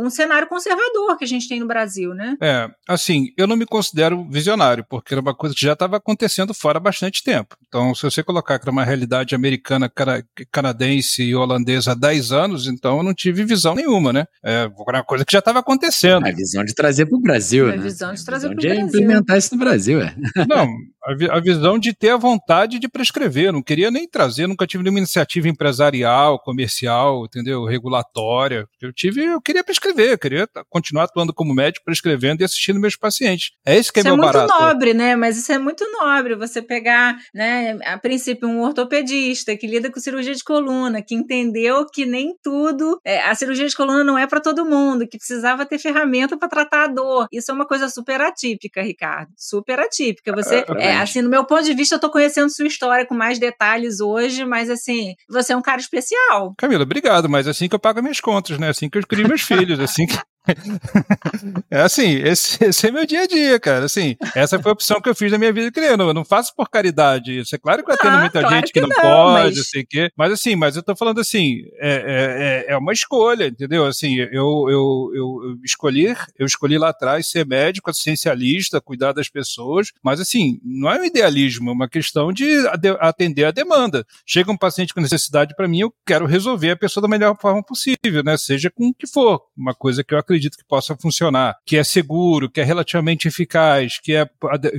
um 0.00 0.10
cenário 0.10 0.48
conservador 0.48 1.16
que 1.16 1.24
a 1.24 1.28
gente 1.28 1.48
tem 1.48 1.60
no 1.60 1.66
Brasil, 1.66 2.14
né? 2.14 2.36
É, 2.40 2.68
assim, 2.88 3.28
eu 3.36 3.46
não 3.46 3.56
me 3.56 3.66
considero 3.66 4.26
visionário, 4.28 4.84
porque 4.88 5.14
era 5.14 5.20
uma 5.20 5.34
coisa 5.34 5.54
que 5.54 5.62
já 5.62 5.72
estava 5.72 5.96
acontecendo 5.96 6.54
fora 6.54 6.78
há 6.78 6.80
bastante 6.80 7.22
tempo. 7.22 7.56
Então, 7.68 7.94
se 7.94 8.02
você 8.02 8.22
colocar 8.22 8.58
que 8.58 8.64
era 8.64 8.70
uma 8.70 8.84
realidade 8.84 9.34
americana, 9.34 9.90
canadense 10.50 11.22
e 11.22 11.34
holandesa 11.34 11.92
há 11.92 11.94
10 11.94 12.32
anos, 12.32 12.66
então 12.66 12.98
eu 12.98 13.02
não 13.02 13.14
tive 13.14 13.44
visão 13.44 13.74
nenhuma, 13.74 14.12
né? 14.12 14.26
É 14.42 14.66
uma 14.66 15.04
coisa 15.04 15.24
que 15.24 15.32
já 15.32 15.38
estava 15.38 15.60
acontecendo. 15.60 16.26
A 16.26 16.32
visão 16.32 16.64
de 16.64 16.74
trazer 16.74 17.06
para 17.06 17.16
o 17.16 17.20
Brasil, 17.20 17.68
a 17.68 17.76
né? 17.76 17.78
Visão 17.78 18.12
de 18.12 18.24
trazer 18.24 18.48
para 18.48 18.58
o 18.58 18.60
Brasil. 18.60 18.86
implementar 18.86 19.38
isso 19.38 19.54
no 19.54 19.60
Brasil, 19.60 20.00
é. 20.00 20.14
Não, 20.48 20.68
a, 21.06 21.36
a, 21.36 21.40
visão 21.40 21.78
de 21.78 21.92
ter 21.92 22.10
a 22.10 22.16
vontade 22.16 22.35
de 22.78 22.88
prescrever. 22.88 23.52
Não 23.52 23.62
queria 23.62 23.90
nem 23.90 24.08
trazer, 24.08 24.46
nunca 24.46 24.66
tive 24.66 24.82
nenhuma 24.82 24.98
iniciativa 25.00 25.48
empresarial, 25.48 26.38
comercial, 26.38 27.24
entendeu? 27.24 27.64
Regulatória. 27.64 28.66
Eu 28.80 28.92
tive, 28.92 29.24
eu 29.24 29.40
queria 29.40 29.64
prescrever, 29.64 30.10
eu 30.12 30.18
queria 30.18 30.48
continuar 30.68 31.04
atuando 31.04 31.32
como 31.32 31.54
médico, 31.54 31.84
prescrevendo 31.84 32.42
e 32.42 32.44
assistindo 32.44 32.80
meus 32.80 32.96
pacientes. 32.96 33.52
É 33.64 33.76
esse 33.76 33.92
que 33.92 34.00
é 34.00 34.02
isso 34.02 34.08
meu 34.08 34.16
barato. 34.18 34.46
Isso 34.46 34.54
é 34.54 34.58
muito 34.58 34.74
nobre, 34.74 34.94
né? 34.94 35.16
Mas 35.16 35.36
isso 35.36 35.52
é 35.52 35.58
muito 35.58 35.84
nobre. 35.92 36.34
Você 36.36 36.62
pegar, 36.62 37.16
né, 37.34 37.78
a 37.84 37.98
princípio, 37.98 38.48
um 38.48 38.62
ortopedista 38.62 39.56
que 39.56 39.66
lida 39.66 39.90
com 39.90 40.00
cirurgia 40.00 40.34
de 40.34 40.44
coluna, 40.44 41.02
que 41.02 41.14
entendeu 41.14 41.86
que 41.86 42.04
nem 42.04 42.34
tudo, 42.42 43.00
é, 43.04 43.20
a 43.22 43.34
cirurgia 43.34 43.66
de 43.66 43.76
coluna 43.76 44.04
não 44.04 44.18
é 44.18 44.26
para 44.26 44.40
todo 44.40 44.64
mundo, 44.64 45.06
que 45.06 45.18
precisava 45.18 45.66
ter 45.66 45.78
ferramenta 45.78 46.36
para 46.36 46.48
tratar 46.48 46.84
a 46.84 46.88
dor. 46.88 47.26
Isso 47.32 47.50
é 47.50 47.54
uma 47.54 47.66
coisa 47.66 47.88
super 47.88 48.20
atípica, 48.20 48.82
Ricardo. 48.82 49.30
Super 49.36 49.80
atípica. 49.80 50.32
Você, 50.34 50.64
é, 50.78 50.96
assim, 50.96 51.22
no 51.22 51.30
meu 51.30 51.44
ponto 51.44 51.64
de 51.64 51.74
vista, 51.74 51.94
eu 51.94 52.00
tô 52.00 52.10
conhecendo 52.10 52.25
sua 52.48 52.66
história 52.66 53.06
com 53.06 53.14
mais 53.14 53.38
detalhes 53.38 54.00
hoje, 54.00 54.44
mas 54.44 54.70
assim, 54.70 55.14
você 55.28 55.52
é 55.52 55.56
um 55.56 55.62
cara 55.62 55.80
especial. 55.80 56.54
Camila, 56.58 56.82
obrigado, 56.82 57.28
mas 57.28 57.46
é 57.46 57.50
assim 57.50 57.68
que 57.68 57.74
eu 57.74 57.78
pago 57.78 58.02
minhas 58.02 58.20
contas, 58.20 58.58
né? 58.58 58.68
Assim 58.68 58.88
que 58.88 58.98
eu 58.98 59.06
crio 59.06 59.28
meus 59.28 59.42
filhos, 59.42 59.80
assim 59.80 60.06
que 60.06 60.18
é 61.70 61.80
assim, 61.80 62.16
esse, 62.16 62.62
esse, 62.64 62.86
é 62.86 62.90
meu 62.90 63.06
dia 63.06 63.22
a 63.22 63.26
dia, 63.26 63.58
cara. 63.58 63.84
Assim, 63.84 64.16
essa 64.34 64.60
foi 64.60 64.70
a 64.70 64.74
opção 64.74 65.00
que 65.00 65.08
eu 65.08 65.14
fiz 65.14 65.32
na 65.32 65.38
minha 65.38 65.52
vida 65.52 65.70
criando. 65.70 66.04
Eu 66.04 66.14
não 66.14 66.24
faço 66.24 66.54
por 66.54 66.68
caridade 66.68 67.38
isso. 67.38 67.54
É 67.54 67.58
claro 67.58 67.82
que 67.82 67.88
vai 67.88 67.96
tendo 67.96 68.16
ah, 68.16 68.20
muita 68.20 68.40
claro 68.40 68.54
gente 68.54 68.72
que, 68.72 68.80
não, 68.80 68.88
não, 68.88 68.96
pode, 68.96 69.56
mas... 69.56 69.68
sei 69.68 69.84
que. 69.84 70.10
Mas 70.16 70.32
assim, 70.32 70.56
mas 70.56 70.76
eu 70.76 70.82
tô 70.82 70.94
falando 70.94 71.20
assim, 71.20 71.62
é, 71.78 72.64
é, 72.68 72.70
é, 72.70 72.74
é 72.74 72.76
uma 72.76 72.92
escolha, 72.92 73.48
entendeu? 73.48 73.84
Assim, 73.84 74.16
eu, 74.16 74.28
eu, 74.30 74.70
eu, 74.70 75.40
eu, 75.44 75.58
escolhi, 75.64 76.14
eu 76.38 76.46
escolhi 76.46 76.78
lá 76.78 76.90
atrás 76.90 77.28
ser 77.28 77.44
médico, 77.44 77.90
assistencialista, 77.90 78.80
cuidar 78.80 79.12
das 79.12 79.28
pessoas, 79.28 79.92
mas 80.02 80.20
assim, 80.20 80.60
não 80.64 80.90
é 80.90 81.00
um 81.00 81.04
idealismo, 81.04 81.70
é 81.70 81.72
uma 81.72 81.88
questão 81.88 82.32
de 82.32 82.46
atender 83.00 83.44
a 83.44 83.50
demanda. 83.50 84.06
Chega 84.24 84.50
um 84.50 84.56
paciente 84.56 84.94
com 84.94 85.00
necessidade 85.00 85.54
para 85.54 85.68
mim, 85.68 85.80
eu 85.80 85.92
quero 86.06 86.26
resolver 86.26 86.70
a 86.70 86.76
pessoa 86.76 87.02
da 87.02 87.08
melhor 87.08 87.36
forma 87.40 87.62
possível, 87.62 88.22
né? 88.24 88.36
Seja 88.36 88.70
com 88.70 88.88
o 88.88 88.94
que 88.94 89.06
for. 89.06 89.42
Uma 89.56 89.74
coisa 89.74 90.04
que 90.04 90.14
eu 90.14 90.18
acredito 90.18 90.35
acredito 90.36 90.56
que 90.56 90.64
possa 90.64 90.96
funcionar, 90.96 91.56
que 91.64 91.76
é 91.76 91.84
seguro, 91.84 92.50
que 92.50 92.60
é 92.60 92.64
relativamente 92.64 93.26
eficaz, 93.26 93.98
que 93.98 94.14
é, 94.14 94.28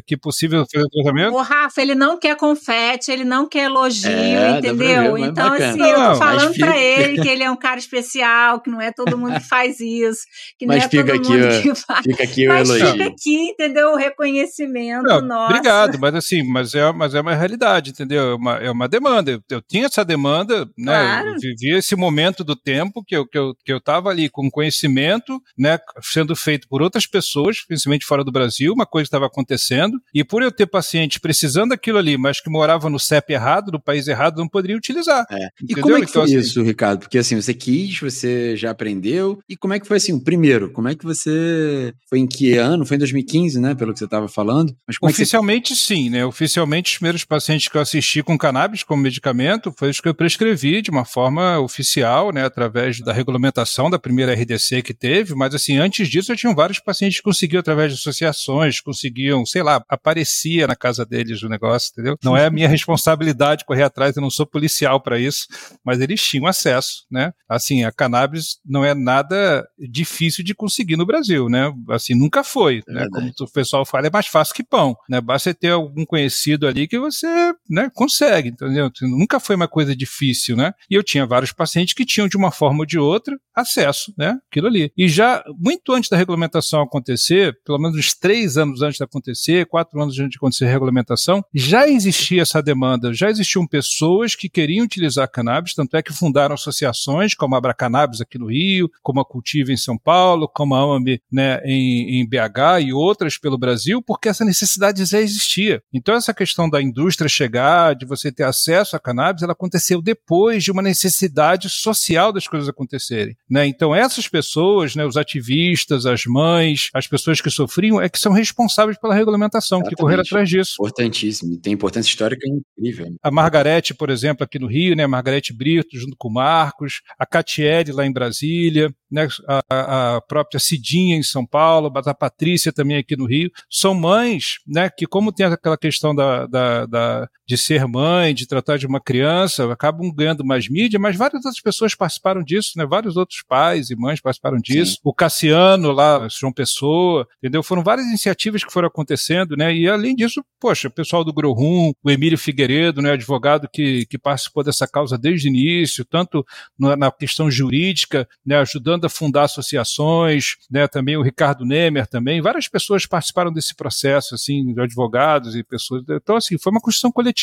que 0.05 0.13
é 0.13 0.17
possível 0.17 0.65
fazer 0.71 0.85
o 0.85 0.89
tratamento. 0.89 1.33
O 1.33 1.41
Rafa, 1.41 1.81
ele 1.81 1.95
não 1.95 2.19
quer 2.19 2.35
confete, 2.37 3.11
ele 3.11 3.23
não 3.23 3.47
quer 3.47 3.65
elogio, 3.65 4.11
é, 4.11 4.57
entendeu? 4.57 5.15
Ver, 5.15 5.21
então, 5.21 5.49
bacana. 5.49 5.69
assim, 5.69 5.77
não, 5.79 5.87
eu 5.87 6.11
tô 6.11 6.15
falando 6.17 6.53
fica... 6.53 6.65
pra 6.67 6.77
ele 6.77 7.21
que 7.21 7.27
ele 7.27 7.43
é 7.43 7.51
um 7.51 7.55
cara 7.55 7.79
especial, 7.79 8.61
que 8.61 8.69
não 8.69 8.79
é 8.79 8.91
todo 8.91 9.17
mundo 9.17 9.33
que 9.33 9.39
faz 9.47 9.79
isso, 9.79 10.21
que 10.57 10.65
não 10.65 10.75
mas 10.75 10.85
é 10.85 10.87
todo 10.87 11.11
aqui, 11.11 11.29
mundo 11.29 11.61
que 11.61 11.75
faz. 11.75 12.01
Fica 12.03 12.23
aqui 12.23 12.45
o 12.45 12.49
mas 12.49 12.69
elogio. 12.69 12.91
Fica 12.91 13.05
aqui, 13.05 13.35
entendeu? 13.49 13.91
O 13.91 13.95
reconhecimento 13.95 15.03
não, 15.03 15.21
nosso. 15.21 15.53
Obrigado, 15.53 15.99
mas 15.99 16.15
assim, 16.15 16.43
mas 16.43 16.73
é, 16.75 16.91
mas 16.91 17.15
é 17.15 17.21
uma 17.21 17.35
realidade, 17.35 17.91
entendeu? 17.91 18.31
É 18.31 18.35
uma, 18.35 18.57
é 18.57 18.71
uma 18.71 18.87
demanda. 18.87 19.31
Eu, 19.31 19.41
eu 19.49 19.61
tinha 19.61 19.85
essa 19.85 20.05
demanda, 20.05 20.65
né? 20.77 20.93
Claro. 20.93 21.29
Eu 21.29 21.35
vivia 21.39 21.77
esse 21.77 21.95
momento 21.95 22.43
do 22.43 22.55
tempo 22.55 23.03
que 23.03 23.15
eu, 23.15 23.27
que 23.27 23.37
eu, 23.37 23.55
que 23.65 23.73
eu 23.73 23.81
tava 23.81 24.09
ali 24.09 24.29
com 24.29 24.49
conhecimento, 24.51 25.41
né, 25.57 25.79
sendo 26.01 26.35
feito 26.35 26.67
por 26.67 26.81
outras 26.81 27.05
pessoas, 27.05 27.61
principalmente 27.65 28.05
fora 28.05 28.23
do 28.23 28.31
Brasil, 28.31 28.73
uma 28.73 28.85
coisa 28.85 29.07
estava 29.07 29.25
acontecendo, 29.25 29.99
e 30.13 30.23
por 30.23 30.41
eu 30.41 30.51
ter 30.51 30.67
pacientes 30.67 31.17
precisando 31.17 31.69
daquilo 31.69 31.97
ali, 31.97 32.17
mas 32.17 32.39
que 32.39 32.49
moravam 32.49 32.89
no 32.89 32.99
CEP 32.99 33.33
errado, 33.33 33.71
no 33.71 33.81
país 33.81 34.07
errado, 34.07 34.37
não 34.37 34.47
poderia 34.47 34.77
utilizar. 34.77 35.25
É. 35.29 35.49
E 35.67 35.75
como 35.75 35.95
é 35.95 35.99
que 35.99 36.09
então, 36.09 36.23
foi 36.23 36.23
assim, 36.23 36.37
isso, 36.37 36.63
Ricardo? 36.63 36.99
Porque 36.99 37.17
assim, 37.17 37.35
você 37.35 37.53
quis, 37.53 37.99
você 37.99 38.55
já 38.55 38.71
aprendeu, 38.71 39.39
e 39.49 39.55
como 39.55 39.73
é 39.73 39.79
que 39.79 39.87
foi 39.87 39.97
assim, 39.97 40.13
o 40.13 40.23
primeiro, 40.23 40.71
como 40.71 40.87
é 40.87 40.95
que 40.95 41.03
você, 41.03 41.93
foi 42.09 42.19
em 42.19 42.27
que 42.27 42.57
ano? 42.57 42.85
Foi 42.85 42.95
em 42.95 42.99
2015, 42.99 43.59
né, 43.59 43.75
pelo 43.75 43.93
que 43.93 43.99
você 43.99 44.05
estava 44.05 44.27
falando? 44.27 44.75
Mas 44.87 44.97
Oficialmente 45.01 45.73
é 45.73 45.75
você... 45.75 45.81
sim, 45.81 46.09
né, 46.09 46.25
oficialmente 46.25 46.91
os 46.91 46.97
primeiros 46.97 47.23
pacientes 47.23 47.67
que 47.67 47.77
eu 47.77 47.81
assisti 47.81 48.23
com 48.23 48.37
cannabis 48.37 48.83
como 48.83 49.01
medicamento 49.01 49.73
foi 49.77 49.89
os 49.89 49.99
que 49.99 50.07
eu 50.07 50.13
prescrevi 50.13 50.81
de 50.81 50.89
uma 50.89 51.05
forma 51.05 51.59
oficial, 51.59 52.31
né, 52.31 52.45
através 52.45 52.99
da 52.99 53.13
regulamentação 53.13 53.89
da 53.89 53.99
primeira 53.99 54.33
RDC 54.33 54.81
que 54.81 54.93
teve, 54.93 55.26
mas 55.35 55.53
assim, 55.53 55.77
antes 55.77 56.07
disso, 56.07 56.31
eu 56.31 56.35
tinha 56.35 56.53
vários 56.53 56.79
pacientes 56.79 57.17
que 57.17 57.23
conseguiam, 57.23 57.59
através 57.59 57.91
de 57.91 57.99
associações, 57.99 58.79
conseguiam, 58.79 59.45
sei 59.45 59.63
lá, 59.63 59.83
aparecia 59.89 60.67
na 60.67 60.75
casa 60.75 61.05
deles 61.05 61.41
o 61.43 61.49
negócio, 61.49 61.91
entendeu? 61.91 62.17
Não 62.23 62.35
é 62.35 62.45
a 62.45 62.49
minha 62.49 62.67
responsabilidade 62.67 63.65
correr 63.65 63.83
atrás, 63.83 64.15
eu 64.15 64.21
não 64.21 64.29
sou 64.29 64.45
policial 64.45 65.01
para 65.01 65.19
isso, 65.19 65.47
mas 65.83 65.99
eles 65.99 66.21
tinham 66.21 66.47
acesso, 66.47 67.05
né? 67.11 67.33
Assim, 67.49 67.83
a 67.83 67.91
cannabis 67.91 68.57
não 68.65 68.83
é 68.83 68.93
nada 68.93 69.67
difícil 69.77 70.43
de 70.43 70.53
conseguir 70.53 70.97
no 70.97 71.05
Brasil, 71.05 71.49
né? 71.49 71.71
Assim, 71.89 72.13
nunca 72.13 72.43
foi, 72.43 72.83
é 72.87 72.91
né? 72.91 73.07
Como 73.11 73.31
o 73.39 73.51
pessoal 73.51 73.85
fala, 73.85 74.07
é 74.07 74.11
mais 74.11 74.27
fácil 74.27 74.55
que 74.55 74.63
pão, 74.63 74.95
né? 75.09 75.21
Basta 75.21 75.53
ter 75.53 75.71
algum 75.71 76.05
conhecido 76.05 76.67
ali 76.67 76.87
que 76.87 76.99
você, 76.99 77.27
né, 77.69 77.89
consegue, 77.93 78.49
entendeu? 78.49 78.91
Nunca 79.01 79.39
foi 79.39 79.55
uma 79.55 79.67
coisa 79.67 79.95
difícil, 79.95 80.55
né? 80.55 80.73
E 80.89 80.95
eu 80.95 81.03
tinha 81.03 81.25
vários 81.25 81.51
pacientes 81.51 81.93
que 81.93 82.05
tinham 82.05 82.27
de 82.27 82.37
uma 82.37 82.51
forma 82.51 82.79
ou 82.79 82.85
de 82.85 82.97
outra 82.97 83.37
acesso, 83.55 84.13
né? 84.17 84.37
Aquilo 84.51 84.67
ali. 84.67 84.91
E 84.95 85.07
já 85.17 85.43
muito 85.57 85.91
antes 85.93 86.11
da 86.11 86.17
regulamentação 86.17 86.83
acontecer, 86.83 87.57
pelo 87.65 87.79
menos 87.79 87.97
uns 87.97 88.13
três 88.13 88.55
anos 88.55 88.83
antes 88.83 88.97
de 88.97 89.03
acontecer, 89.03 89.65
quatro 89.65 89.99
anos 89.99 90.19
antes 90.19 90.31
de 90.31 90.37
acontecer 90.37 90.65
a 90.65 90.69
regulamentação, 90.69 91.43
já 91.51 91.87
existia 91.87 92.43
essa 92.43 92.61
demanda, 92.61 93.11
já 93.11 93.27
existiam 93.27 93.65
pessoas 93.65 94.35
que 94.35 94.47
queriam 94.47 94.85
utilizar 94.85 95.27
cannabis, 95.27 95.73
tanto 95.73 95.97
é 95.97 96.03
que 96.03 96.13
fundaram 96.13 96.53
associações 96.53 97.33
como 97.33 97.55
a 97.55 97.57
Abracannabis 97.57 98.21
aqui 98.21 98.37
no 98.37 98.51
Rio, 98.51 98.91
como 99.01 99.19
a 99.19 99.25
Cultiva 99.25 99.71
em 99.71 99.77
São 99.77 99.97
Paulo, 99.97 100.47
como 100.47 100.75
a 100.75 100.81
AMB 100.81 101.19
né, 101.31 101.61
em, 101.65 102.21
em 102.21 102.29
BH 102.29 102.85
e 102.85 102.93
outras 102.93 103.39
pelo 103.39 103.57
Brasil, 103.57 104.03
porque 104.03 104.29
essa 104.29 104.45
necessidade 104.45 105.03
já 105.03 105.19
existia. 105.19 105.81
Então 105.91 106.13
essa 106.13 106.33
questão 106.33 106.69
da 106.69 106.79
indústria 106.79 107.27
chegar, 107.27 107.95
de 107.95 108.05
você 108.05 108.31
ter 108.31 108.43
acesso 108.43 108.95
a 108.95 108.99
cannabis, 108.99 109.41
ela 109.41 109.53
aconteceu 109.53 109.99
depois 109.99 110.63
de 110.63 110.71
uma 110.71 110.83
necessidade 110.83 111.69
social 111.69 112.31
das 112.31 112.47
coisas 112.47 112.69
acontecerem. 112.69 113.35
Né? 113.49 113.65
Então 113.65 113.95
essas 113.95 114.27
pessoas, 114.27 114.95
né, 114.95 115.06
os 115.07 115.17
ativistas, 115.17 116.05
as 116.05 116.25
mães, 116.25 116.89
as 116.93 117.07
pessoas 117.07 117.41
que 117.41 117.49
sofriam, 117.49 118.01
é 118.01 118.09
que 118.09 118.19
são 118.19 118.31
responsáveis 118.31 118.97
pela 118.99 119.13
regulamentação, 119.13 119.79
Exatamente. 119.79 119.95
que 119.95 120.01
correram 120.01 120.21
atrás 120.21 120.49
disso. 120.49 120.75
Importantíssimo, 120.79 121.57
tem 121.59 121.73
importância 121.73 122.09
histórica 122.09 122.47
incrível. 122.47 123.15
A 123.21 123.31
Margarete, 123.31 123.93
por 123.93 124.09
exemplo, 124.09 124.43
aqui 124.43 124.59
no 124.59 124.67
Rio, 124.67 124.95
né, 124.95 125.03
a 125.03 125.07
Margarete 125.07 125.53
Brito, 125.53 125.97
junto 125.97 126.15
com 126.17 126.29
o 126.29 126.33
Marcos, 126.33 127.01
a 127.17 127.25
Catiele 127.25 127.91
lá 127.91 128.05
em 128.05 128.11
Brasília, 128.11 128.93
né, 129.11 129.27
a, 129.47 130.15
a 130.15 130.21
própria 130.21 130.59
Cidinha 130.59 131.15
em 131.15 131.23
São 131.23 131.45
Paulo, 131.45 131.91
a 131.95 132.13
Patrícia 132.13 132.71
também 132.71 132.97
aqui 132.97 133.15
no 133.15 133.25
Rio, 133.25 133.49
são 133.69 133.93
mães, 133.93 134.57
né, 134.67 134.89
que 134.89 135.05
como 135.05 135.31
tem 135.31 135.45
aquela 135.45 135.77
questão 135.77 136.13
da, 136.13 136.45
da, 136.47 136.85
da, 136.85 137.29
de 137.47 137.57
ser 137.57 137.87
mãe, 137.87 138.33
de 138.33 138.45
tratar 138.45 138.77
de 138.77 138.85
uma 138.85 138.99
criança, 138.99 139.71
acabam 139.71 140.11
ganhando 140.13 140.43
mais 140.43 140.67
mídia, 140.67 140.99
mas 140.99 141.15
várias 141.15 141.45
outras 141.45 141.61
pessoas 141.61 141.95
participaram 141.95 142.43
disso, 142.43 142.73
né, 142.75 142.85
vários 142.85 143.15
outros 143.15 143.41
pais 143.47 143.89
e 143.89 143.95
mães 143.95 144.19
participaram 144.19 144.57
disso, 144.57 144.93
Sim. 144.93 144.99
o 145.03 145.13
Cassiano 145.13 145.91
lá, 145.93 146.27
João 146.29 146.51
Pessoa, 146.51 147.25
entendeu? 147.37 147.63
Foram 147.63 147.83
várias 147.83 148.05
iniciativas 148.07 148.63
que 148.63 148.73
foram 148.73 148.89
acontecendo, 148.89 149.55
né, 149.55 149.73
e 149.73 149.87
além 149.87 150.13
disso, 150.13 150.43
poxa, 150.59 150.89
o 150.89 150.91
pessoal 150.91 151.23
do 151.23 151.31
Grohum, 151.31 151.93
o 152.03 152.11
Emílio 152.11 152.37
Figueiredo, 152.37 153.01
né, 153.01 153.11
advogado 153.11 153.69
que, 153.71 154.05
que 154.07 154.17
participou 154.17 154.63
dessa 154.63 154.85
causa 154.85 155.17
desde 155.17 155.47
o 155.47 155.49
início, 155.49 156.03
tanto 156.03 156.45
na, 156.77 156.97
na 156.97 157.11
questão 157.11 157.49
jurídica, 157.49 158.27
né, 158.45 158.57
ajudando 158.57 159.05
a 159.05 159.09
fundar 159.09 159.43
associações, 159.43 160.57
né, 160.69 160.85
também 160.87 161.15
o 161.15 161.21
Ricardo 161.21 161.63
Nemer 161.63 162.07
também, 162.07 162.41
várias 162.41 162.67
pessoas 162.67 163.05
participaram 163.05 163.53
desse 163.53 163.73
processo, 163.73 164.35
assim, 164.35 164.73
de 164.73 164.81
advogados 164.81 165.55
e 165.55 165.63
pessoas. 165.63 166.03
Então, 166.09 166.35
assim, 166.35 166.57
foi 166.57 166.71
uma 166.71 166.81
construção 166.81 167.11
coletiva. 167.11 167.36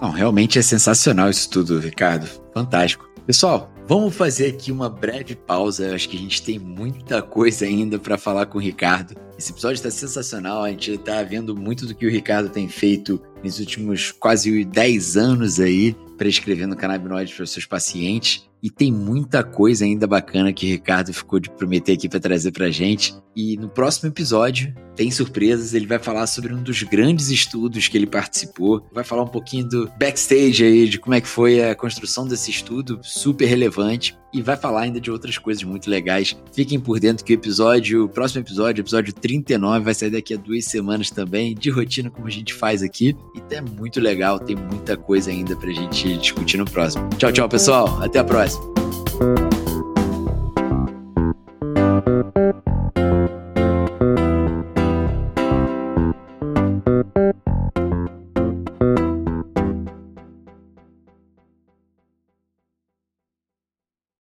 Não, 0.00 0.10
realmente 0.10 0.58
é 0.58 0.62
sensacional 0.62 1.28
isso 1.28 1.50
tudo, 1.50 1.78
Ricardo. 1.78 2.26
Fantástico. 2.54 3.06
Pessoal, 3.26 3.70
vamos 3.86 4.14
fazer 4.14 4.46
aqui 4.46 4.72
uma 4.72 4.88
breve 4.88 5.36
pausa. 5.36 5.94
Acho 5.94 6.08
que 6.08 6.16
a 6.16 6.20
gente 6.20 6.42
tem 6.42 6.58
muita 6.58 7.20
coisa 7.20 7.66
ainda 7.66 7.98
para 7.98 8.16
falar 8.16 8.46
com 8.46 8.56
o 8.56 8.60
Ricardo. 8.60 9.14
Esse 9.38 9.52
episódio 9.52 9.74
está 9.74 9.90
sensacional. 9.90 10.64
A 10.64 10.70
gente 10.70 10.92
está 10.92 11.22
vendo 11.22 11.54
muito 11.54 11.84
do 11.84 11.94
que 11.94 12.06
o 12.06 12.10
Ricardo 12.10 12.48
tem 12.48 12.66
feito 12.66 13.20
nos 13.42 13.58
últimos 13.58 14.10
quase 14.12 14.64
10 14.64 15.16
anos 15.16 15.60
aí, 15.60 15.94
prescrevendo 16.16 16.76
canabinoides 16.76 17.34
para 17.34 17.44
os 17.44 17.50
seus 17.50 17.66
pacientes. 17.66 18.46
E 18.62 18.70
tem 18.70 18.90
muita 18.90 19.44
coisa 19.44 19.84
ainda 19.84 20.06
bacana 20.06 20.52
que 20.52 20.66
o 20.66 20.70
Ricardo 20.70 21.12
ficou 21.12 21.38
de 21.38 21.48
prometer 21.50 21.92
aqui 21.92 22.08
para 22.08 22.18
trazer 22.18 22.50
para 22.50 22.70
gente. 22.70 23.14
E 23.36 23.56
no 23.56 23.68
próximo 23.68 24.08
episódio 24.08 24.74
tem 24.96 25.10
surpresas. 25.10 25.74
Ele 25.74 25.86
vai 25.86 25.98
falar 25.98 26.26
sobre 26.26 26.52
um 26.52 26.62
dos 26.62 26.82
grandes 26.82 27.28
estudos 27.28 27.86
que 27.86 27.96
ele 27.96 28.06
participou. 28.06 28.84
Vai 28.92 29.04
falar 29.04 29.22
um 29.22 29.28
pouquinho 29.28 29.68
do 29.68 29.90
backstage 29.98 30.64
aí, 30.64 30.88
de 30.88 30.98
como 30.98 31.14
é 31.14 31.20
que 31.20 31.28
foi 31.28 31.62
a 31.62 31.74
construção 31.74 32.26
desse 32.26 32.50
estudo, 32.50 32.98
super 33.02 33.46
relevante. 33.46 34.18
E 34.36 34.42
vai 34.42 34.54
falar 34.54 34.82
ainda 34.82 35.00
de 35.00 35.10
outras 35.10 35.38
coisas 35.38 35.64
muito 35.64 35.88
legais. 35.88 36.36
Fiquem 36.52 36.78
por 36.78 37.00
dentro 37.00 37.24
que 37.24 37.32
o 37.32 37.34
episódio, 37.34 38.04
o 38.04 38.08
próximo 38.08 38.42
episódio, 38.42 38.82
episódio 38.82 39.10
39, 39.14 39.82
vai 39.82 39.94
sair 39.94 40.10
daqui 40.10 40.34
a 40.34 40.36
duas 40.36 40.66
semanas 40.66 41.10
também, 41.10 41.54
de 41.54 41.70
rotina 41.70 42.10
como 42.10 42.26
a 42.26 42.30
gente 42.30 42.52
faz 42.52 42.82
aqui. 42.82 43.16
E 43.34 43.54
é 43.54 43.62
muito 43.62 43.98
legal, 43.98 44.38
tem 44.38 44.54
muita 44.54 44.94
coisa 44.94 45.30
ainda 45.30 45.56
pra 45.56 45.70
gente 45.70 46.18
discutir 46.18 46.58
no 46.58 46.66
próximo. 46.66 47.08
Tchau, 47.16 47.32
tchau, 47.32 47.48
pessoal. 47.48 48.02
Até 48.02 48.18
a 48.18 48.24
próxima. 48.24 49.45